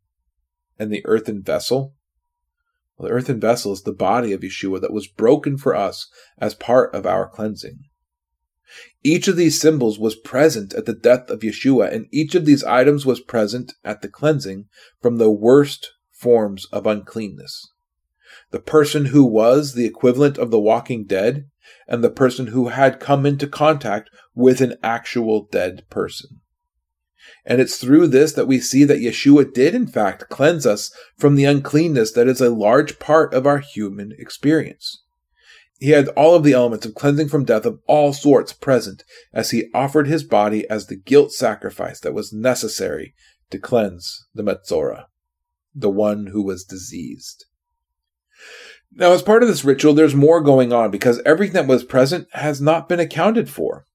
[0.78, 1.96] And the earthen vessel?
[2.98, 6.08] Well, the earthen vessel is the body of Yeshua that was broken for us
[6.38, 7.80] as part of our cleansing.
[9.04, 12.64] Each of these symbols was present at the death of Yeshua, and each of these
[12.64, 14.66] items was present at the cleansing
[15.02, 17.72] from the worst forms of uncleanness.
[18.52, 21.50] The person who was the equivalent of the walking dead,
[21.88, 24.10] and the person who had come into contact
[24.40, 26.40] with an actual dead person.
[27.46, 31.36] And it's through this that we see that Yeshua did, in fact, cleanse us from
[31.36, 35.04] the uncleanness that is a large part of our human experience.
[35.78, 39.52] He had all of the elements of cleansing from death of all sorts present as
[39.52, 43.14] he offered his body as the guilt sacrifice that was necessary
[43.52, 45.08] to cleanse the Metzora,
[45.76, 47.46] the one who was diseased.
[48.94, 52.30] Now, as part of this ritual, there's more going on because everything that was present
[52.32, 53.86] has not been accounted for.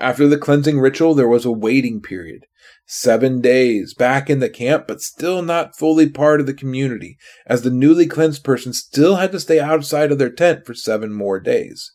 [0.00, 2.46] After the cleansing ritual, there was a waiting period
[2.86, 7.62] seven days back in the camp, but still not fully part of the community, as
[7.62, 11.38] the newly cleansed person still had to stay outside of their tent for seven more
[11.38, 11.92] days.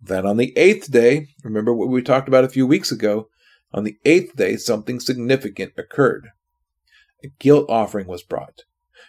[0.00, 3.28] Then on the eighth day, remember what we talked about a few weeks ago,
[3.72, 6.30] on the eighth day, something significant occurred.
[7.24, 8.62] A guilt offering was brought.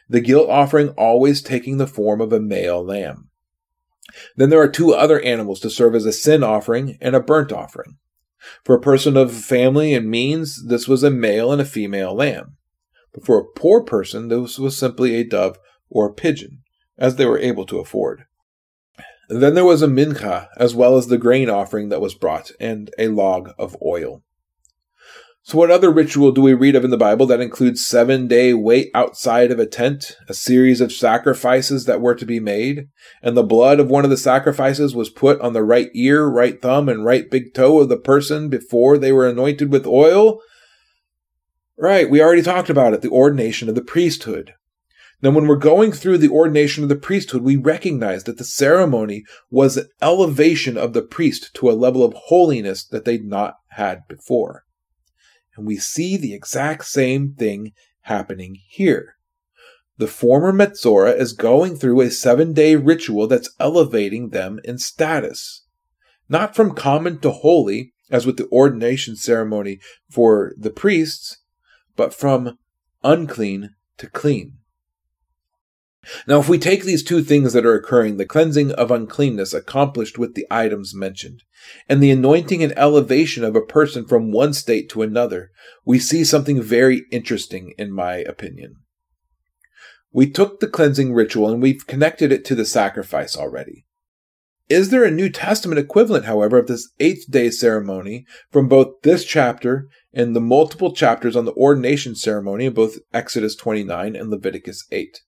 [0.07, 3.29] The guilt offering always taking the form of a male lamb.
[4.35, 7.51] Then there are two other animals to serve as a sin offering and a burnt
[7.51, 7.97] offering.
[8.63, 12.57] For a person of family and means, this was a male and a female lamb.
[13.13, 16.63] But for a poor person, this was simply a dove or a pigeon,
[16.97, 18.25] as they were able to afford.
[19.29, 22.93] then there was a mincha, as well as the grain offering that was brought, and
[22.97, 24.23] a log of oil.
[25.43, 28.53] So, what other ritual do we read of in the Bible that includes seven day
[28.53, 32.89] wait outside of a tent, a series of sacrifices that were to be made,
[33.23, 36.61] and the blood of one of the sacrifices was put on the right ear, right
[36.61, 40.39] thumb, and right big toe of the person before they were anointed with oil?
[41.75, 44.53] Right, we already talked about it the ordination of the priesthood.
[45.23, 49.23] Now, when we're going through the ordination of the priesthood, we recognize that the ceremony
[49.49, 54.01] was an elevation of the priest to a level of holiness that they'd not had
[54.07, 54.65] before.
[55.55, 59.15] And we see the exact same thing happening here.
[59.97, 65.65] The former Metzora is going through a seven day ritual that's elevating them in status.
[66.27, 69.79] Not from common to holy, as with the ordination ceremony
[70.09, 71.37] for the priests,
[71.95, 72.57] but from
[73.03, 74.57] unclean to clean.
[76.27, 80.17] Now, if we take these two things that are occurring, the cleansing of uncleanness accomplished
[80.17, 81.43] with the items mentioned,
[81.87, 85.51] and the anointing and elevation of a person from one state to another,
[85.85, 88.77] we see something very interesting, in my opinion.
[90.11, 93.85] We took the cleansing ritual and we've connected it to the sacrifice already.
[94.67, 99.23] Is there a New Testament equivalent, however, of this eighth day ceremony from both this
[99.23, 104.85] chapter and the multiple chapters on the ordination ceremony in both Exodus 29 and Leviticus
[104.91, 105.21] 8?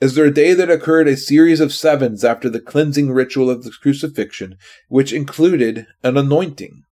[0.00, 3.64] Is there a day that occurred a series of sevens after the cleansing ritual of
[3.64, 4.56] the crucifixion,
[4.88, 6.82] which included an anointing?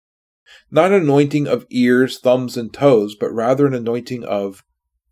[0.70, 4.62] Not an anointing of ears, thumbs, and toes, but rather an anointing of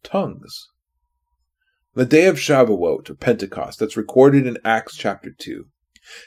[0.03, 0.69] tongues.
[1.95, 5.67] The day of Shavuot, or Pentecost, that's recorded in Acts chapter 2.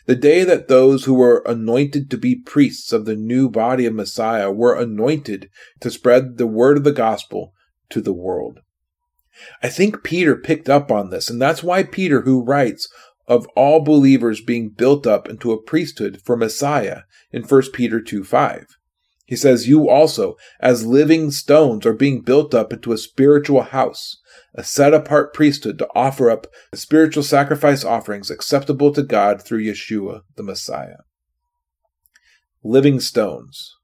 [0.05, 3.93] The day that those who were anointed to be priests of the new body of
[3.93, 5.49] Messiah were anointed
[5.81, 7.53] to spread the word of the gospel
[7.89, 8.61] to the world.
[9.61, 12.89] I think Peter picked up on this, and that's why Peter, who writes
[13.27, 18.23] of all believers being built up into a priesthood for Messiah in 1 Peter 2
[18.23, 18.67] 5.
[19.25, 24.21] He says, You also, as living stones, are being built up into a spiritual house,
[24.53, 30.21] a set apart priesthood to offer up spiritual sacrifice offerings acceptable to God through Yeshua,
[30.35, 30.97] the Messiah.
[32.63, 33.75] Living stones.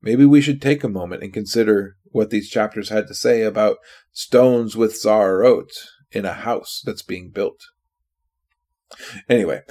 [0.00, 3.78] Maybe we should take a moment and consider what these chapters had to say about
[4.12, 5.70] stones with Zaharot
[6.10, 7.60] in a house that's being built.
[9.28, 9.62] Anyway,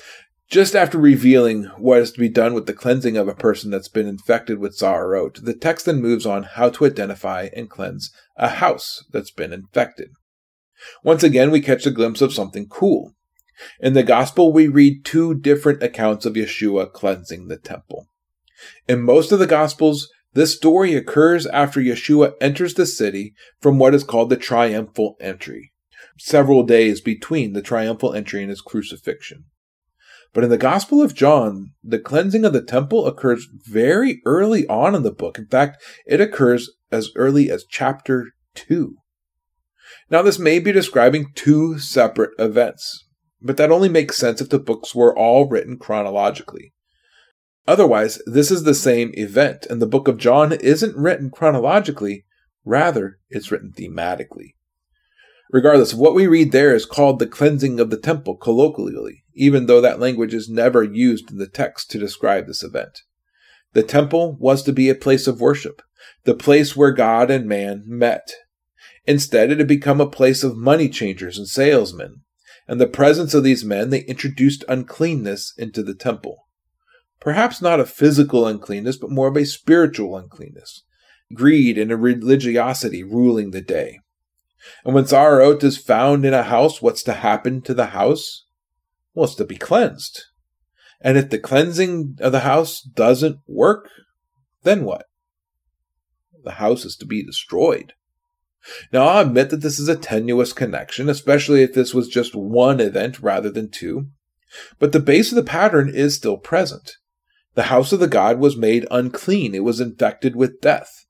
[0.50, 3.90] just after revealing what is to be done with the cleansing of a person that's
[3.90, 8.50] been infected with Zaharot, the text then moves on how to identify and cleanse a
[8.50, 10.10] house that's been infected.
[11.04, 13.14] Once again, we catch a glimpse of something cool.
[13.80, 18.08] In the Gospel, we read two different accounts of Yeshua cleansing the temple.
[18.88, 20.08] In most of the Gospels,
[20.38, 25.72] this story occurs after Yeshua enters the city from what is called the triumphal entry,
[26.20, 29.46] several days between the triumphal entry and his crucifixion.
[30.34, 34.94] But in the Gospel of John, the cleansing of the temple occurs very early on
[34.94, 35.40] in the book.
[35.40, 38.94] In fact, it occurs as early as chapter 2.
[40.12, 43.08] Now, this may be describing two separate events,
[43.42, 46.74] but that only makes sense if the books were all written chronologically.
[47.68, 52.26] Otherwise, this is the same event, and the book of John isn't written chronologically,
[52.64, 54.54] rather, it's written thematically.
[55.52, 59.82] Regardless, what we read there is called the cleansing of the temple colloquially, even though
[59.82, 63.02] that language is never used in the text to describe this event.
[63.74, 65.82] The temple was to be a place of worship,
[66.24, 68.34] the place where God and man met.
[69.06, 72.22] Instead, it had become a place of money changers and salesmen.
[72.68, 76.47] And the presence of these men, they introduced uncleanness into the temple.
[77.20, 80.84] Perhaps not a physical uncleanness, but more of a spiritual uncleanness.
[81.34, 84.00] Greed and a religiosity ruling the day.
[84.86, 88.46] And when Zaharot is found in a house, what's to happen to the house?
[89.14, 90.24] Well, it's to be cleansed.
[91.02, 93.90] And if the cleansing of the house doesn't work,
[94.64, 95.06] then what?
[96.44, 97.94] The house is to be destroyed.
[98.92, 102.80] Now, I'll admit that this is a tenuous connection, especially if this was just one
[102.80, 104.08] event rather than two.
[104.80, 106.94] But the base of the pattern is still present.
[107.58, 109.56] The house of the god was made unclean.
[109.56, 111.08] It was infected with death.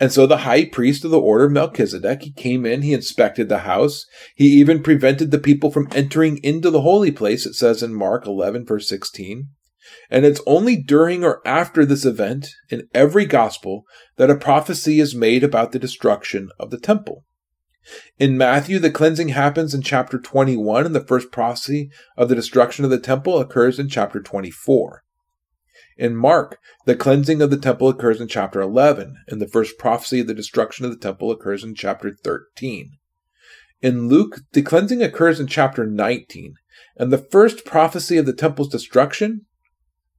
[0.00, 3.58] And so the high priest of the order Melchizedek, he came in, he inspected the
[3.58, 4.06] house.
[4.34, 8.26] He even prevented the people from entering into the holy place, it says in Mark
[8.26, 9.48] 11, verse 16.
[10.08, 13.82] And it's only during or after this event in every gospel
[14.16, 17.26] that a prophecy is made about the destruction of the temple.
[18.18, 22.86] In Matthew, the cleansing happens in chapter 21, and the first prophecy of the destruction
[22.86, 25.03] of the temple occurs in chapter 24.
[25.96, 30.20] In Mark, the cleansing of the temple occurs in chapter 11, and the first prophecy
[30.20, 32.98] of the destruction of the temple occurs in chapter 13.
[33.80, 36.54] In Luke, the cleansing occurs in chapter 19,
[36.96, 39.46] and the first prophecy of the temple's destruction,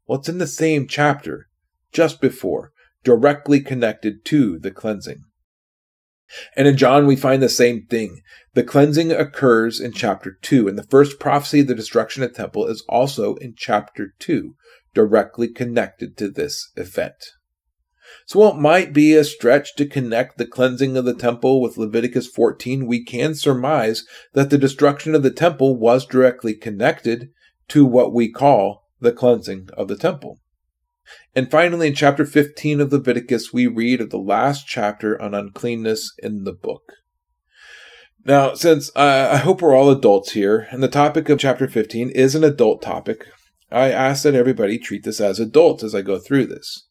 [0.08, 1.48] well, it's in the same chapter,
[1.92, 2.72] just before,
[3.04, 5.24] directly connected to the cleansing.
[6.56, 8.22] And in John, we find the same thing.
[8.54, 12.38] The cleansing occurs in chapter 2, and the first prophecy of the destruction of the
[12.38, 14.56] temple is also in chapter 2,
[14.96, 17.24] directly connected to this event.
[18.26, 21.78] So while it might be a stretch to connect the cleansing of the temple with
[21.78, 27.30] Leviticus 14, we can surmise that the destruction of the temple was directly connected
[27.68, 30.40] to what we call the cleansing of the temple.
[31.36, 36.12] And finally, in chapter 15 of Leviticus, we read of the last chapter on uncleanness
[36.20, 36.94] in the book.
[38.26, 42.10] Now, since uh, I hope we're all adults here, and the topic of chapter 15
[42.10, 43.28] is an adult topic,
[43.72, 46.88] I ask that everybody treat this as adults as I go through this.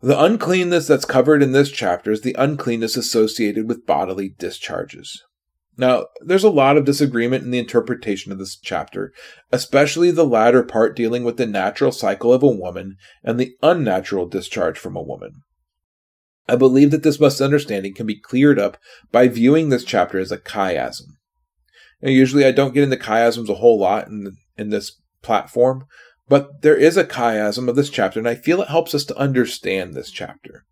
[0.00, 5.22] The uncleanness that's covered in this chapter is the uncleanness associated with bodily discharges.
[5.78, 9.12] Now, there's a lot of disagreement in the interpretation of this chapter,
[9.52, 14.26] especially the latter part dealing with the natural cycle of a woman and the unnatural
[14.26, 15.42] discharge from a woman.
[16.48, 18.78] I believe that this misunderstanding can be cleared up
[19.12, 21.16] by viewing this chapter as a chiasm.
[22.00, 25.84] Now, usually I don't get into chiasms a whole lot in, in this platform,
[26.28, 29.18] but there is a chiasm of this chapter, and I feel it helps us to
[29.18, 30.64] understand this chapter.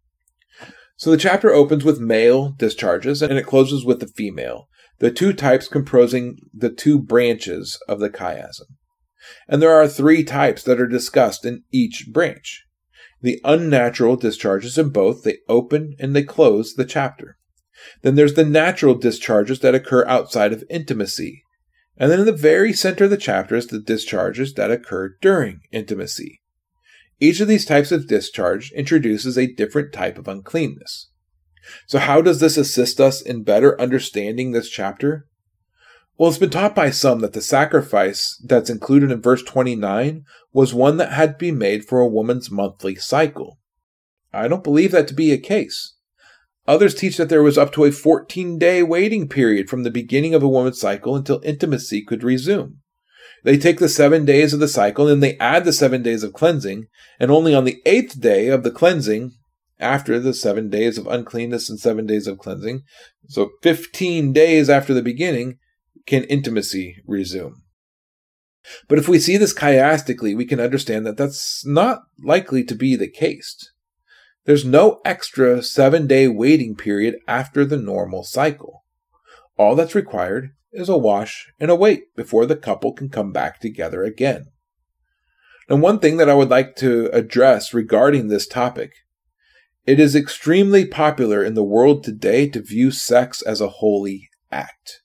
[0.96, 4.68] So the chapter opens with male discharges and it closes with the female,
[5.00, 8.76] the two types composing the two branches of the chiasm.
[9.48, 12.64] And there are three types that are discussed in each branch.
[13.22, 17.38] The unnatural discharges in both, they open and they close the chapter.
[18.02, 21.43] Then there's the natural discharges that occur outside of intimacy,
[21.96, 25.60] and then in the very center of the chapter is the discharges that occur during
[25.70, 26.40] intimacy.
[27.20, 31.10] Each of these types of discharge introduces a different type of uncleanness.
[31.86, 35.26] So, how does this assist us in better understanding this chapter?
[36.18, 40.74] Well, it's been taught by some that the sacrifice that's included in verse 29 was
[40.74, 43.58] one that had to be made for a woman's monthly cycle.
[44.32, 45.94] I don't believe that to be a case.
[46.66, 50.34] Others teach that there was up to a 14 day waiting period from the beginning
[50.34, 52.78] of a woman's cycle until intimacy could resume.
[53.42, 56.32] They take the seven days of the cycle and they add the seven days of
[56.32, 56.86] cleansing,
[57.20, 59.32] and only on the eighth day of the cleansing,
[59.78, 62.82] after the seven days of uncleanness and seven days of cleansing,
[63.28, 65.58] so 15 days after the beginning,
[66.06, 67.56] can intimacy resume.
[68.88, 72.96] But if we see this chiastically, we can understand that that's not likely to be
[72.96, 73.70] the case.
[74.44, 78.84] There's no extra seven day waiting period after the normal cycle.
[79.56, 83.60] All that's required is a wash and a wait before the couple can come back
[83.60, 84.46] together again.
[85.70, 88.92] Now, one thing that I would like to address regarding this topic
[89.86, 95.02] it is extremely popular in the world today to view sex as a holy act.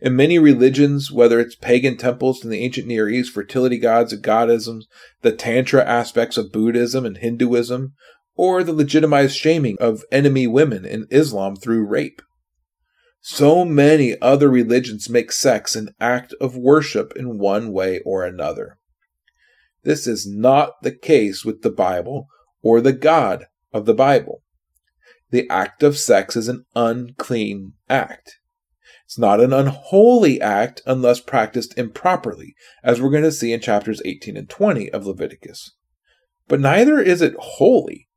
[0.00, 4.24] In many religions, whether it's pagan temples in the ancient Near East, fertility gods and
[4.24, 4.84] godisms,
[5.20, 7.92] the Tantra aspects of Buddhism and Hinduism,
[8.36, 12.22] or the legitimized shaming of enemy women in Islam through rape.
[13.20, 18.78] So many other religions make sex an act of worship in one way or another.
[19.82, 22.28] This is not the case with the Bible
[22.62, 24.42] or the God of the Bible.
[25.30, 28.36] The act of sex is an unclean act.
[29.04, 34.02] It's not an unholy act unless practiced improperly, as we're going to see in chapters
[34.04, 35.72] 18 and 20 of Leviticus.
[36.48, 38.08] But neither is it holy.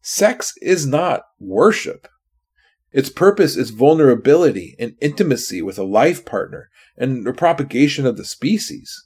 [0.00, 2.08] Sex is not worship.
[2.92, 8.24] Its purpose is vulnerability and intimacy with a life partner and the propagation of the
[8.24, 9.04] species.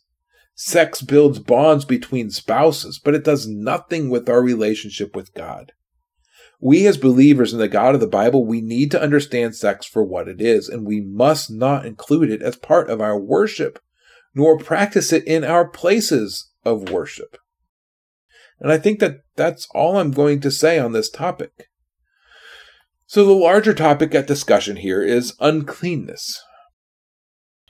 [0.54, 5.72] Sex builds bonds between spouses, but it does nothing with our relationship with God.
[6.60, 10.04] We as believers in the God of the Bible, we need to understand sex for
[10.04, 13.80] what it is, and we must not include it as part of our worship,
[14.34, 17.36] nor practice it in our places of worship.
[18.62, 21.66] And I think that that's all I'm going to say on this topic.
[23.06, 26.40] So, the larger topic at discussion here is uncleanness.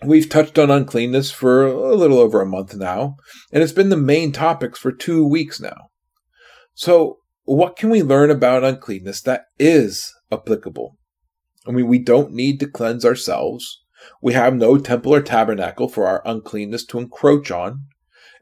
[0.04, 3.16] We've touched on uncleanness for a little over a month now,
[3.52, 5.88] and it's been the main topics for two weeks now.
[6.74, 10.96] So, what can we learn about uncleanness that is applicable?
[11.66, 13.80] I mean, we don't need to cleanse ourselves.
[14.20, 17.86] We have no temple or tabernacle for our uncleanness to encroach on.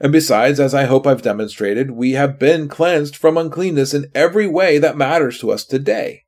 [0.01, 4.46] And besides, as I hope I've demonstrated, we have been cleansed from uncleanness in every
[4.46, 6.22] way that matters to us today.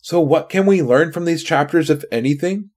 [0.00, 2.70] So, what can we learn from these chapters, if anything?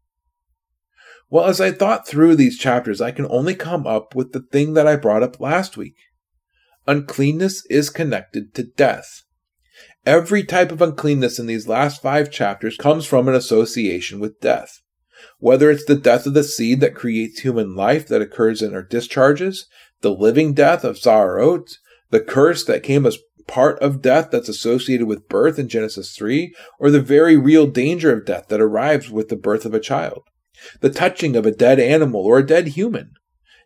[1.30, 4.74] Well, as I thought through these chapters, I can only come up with the thing
[4.74, 5.96] that I brought up last week
[6.88, 9.24] uncleanness is connected to death.
[10.06, 14.82] Every type of uncleanness in these last five chapters comes from an association with death.
[15.38, 18.82] Whether it's the death of the seed that creates human life that occurs in our
[18.82, 19.68] discharges,
[20.02, 21.78] the living death of Za'arot,
[22.10, 26.54] the curse that came as part of death that's associated with birth in Genesis 3,
[26.80, 30.24] or the very real danger of death that arrives with the birth of a child,
[30.80, 33.12] the touching of a dead animal or a dead human,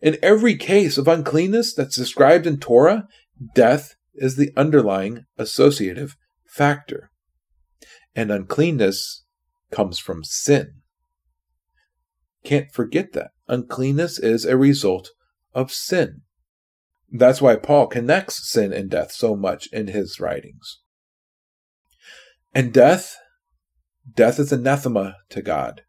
[0.01, 3.07] in every case of uncleanness that's described in Torah,
[3.55, 6.15] death is the underlying associative
[6.45, 7.09] factor.
[8.15, 9.25] And uncleanness
[9.71, 10.81] comes from sin.
[12.43, 13.31] Can't forget that.
[13.47, 15.09] Uncleanness is a result
[15.53, 16.21] of sin.
[17.11, 20.79] That's why Paul connects sin and death so much in his writings.
[22.53, 23.15] And death,
[24.13, 25.83] death is anathema to God.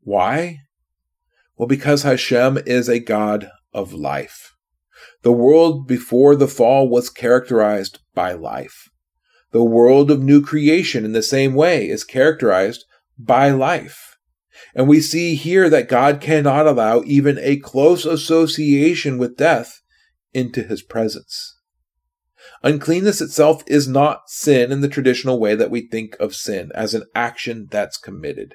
[0.00, 0.58] Why?
[1.56, 4.52] Well, because Hashem is a God of life.
[5.22, 8.88] The world before the fall was characterized by life.
[9.52, 12.84] The world of new creation in the same way is characterized
[13.18, 14.16] by life.
[14.74, 19.80] And we see here that God cannot allow even a close association with death
[20.36, 21.56] into his presence.
[22.62, 26.92] Uncleanness itself is not sin in the traditional way that we think of sin as
[26.92, 28.54] an action that's committed.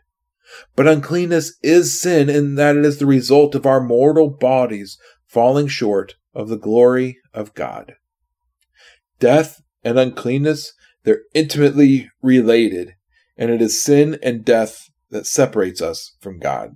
[0.76, 5.68] But uncleanness is sin in that it is the result of our mortal bodies falling
[5.68, 7.96] short of the glory of God.
[9.20, 10.74] Death and uncleanness,
[11.04, 12.94] they're intimately related,
[13.38, 16.76] and it is sin and death that separates us from God.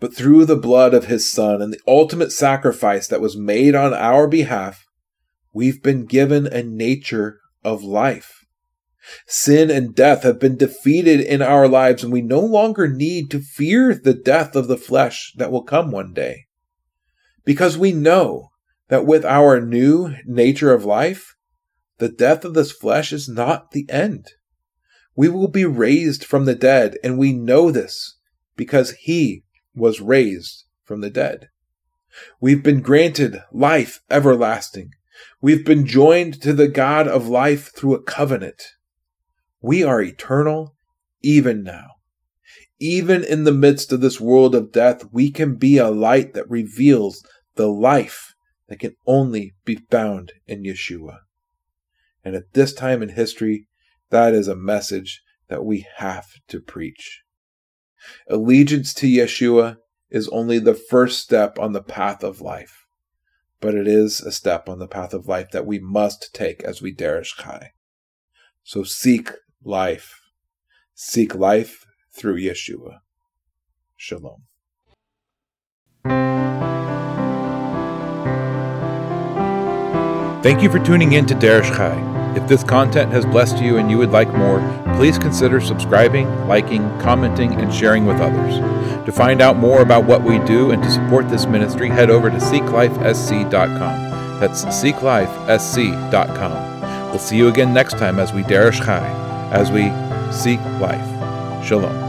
[0.00, 3.92] But through the blood of his Son and the ultimate sacrifice that was made on
[3.92, 4.84] our behalf,
[5.52, 8.44] we've been given a nature of life.
[9.26, 13.40] Sin and death have been defeated in our lives, and we no longer need to
[13.40, 16.44] fear the death of the flesh that will come one day.
[17.44, 18.50] Because we know
[18.88, 21.34] that with our new nature of life,
[21.98, 24.28] the death of this flesh is not the end.
[25.16, 28.18] We will be raised from the dead, and we know this
[28.56, 29.44] because he
[29.78, 31.48] was raised from the dead.
[32.40, 34.90] We've been granted life everlasting.
[35.40, 38.62] We've been joined to the God of life through a covenant.
[39.60, 40.76] We are eternal
[41.22, 41.86] even now.
[42.80, 46.48] Even in the midst of this world of death, we can be a light that
[46.48, 47.24] reveals
[47.56, 48.34] the life
[48.68, 51.18] that can only be found in Yeshua.
[52.24, 53.66] And at this time in history,
[54.10, 57.22] that is a message that we have to preach.
[58.28, 59.76] Allegiance to Yeshua
[60.10, 62.86] is only the first step on the path of life,
[63.60, 66.80] but it is a step on the path of life that we must take as
[66.80, 67.72] we Derish Chai.
[68.62, 69.32] So seek
[69.64, 70.20] life.
[70.94, 71.84] Seek life
[72.14, 72.98] through Yeshua.
[73.96, 74.42] Shalom.
[80.42, 82.07] Thank you for tuning in to Derish Chai.
[82.36, 84.60] If this content has blessed you and you would like more,
[84.96, 88.58] please consider subscribing, liking, commenting, and sharing with others.
[89.06, 92.30] To find out more about what we do and to support this ministry, head over
[92.30, 94.40] to seeklifesc.com.
[94.40, 97.10] That's seeklifesc.com.
[97.10, 99.06] We'll see you again next time as we Derish Chai,
[99.50, 99.90] as we
[100.32, 101.64] seek life.
[101.64, 102.07] Shalom.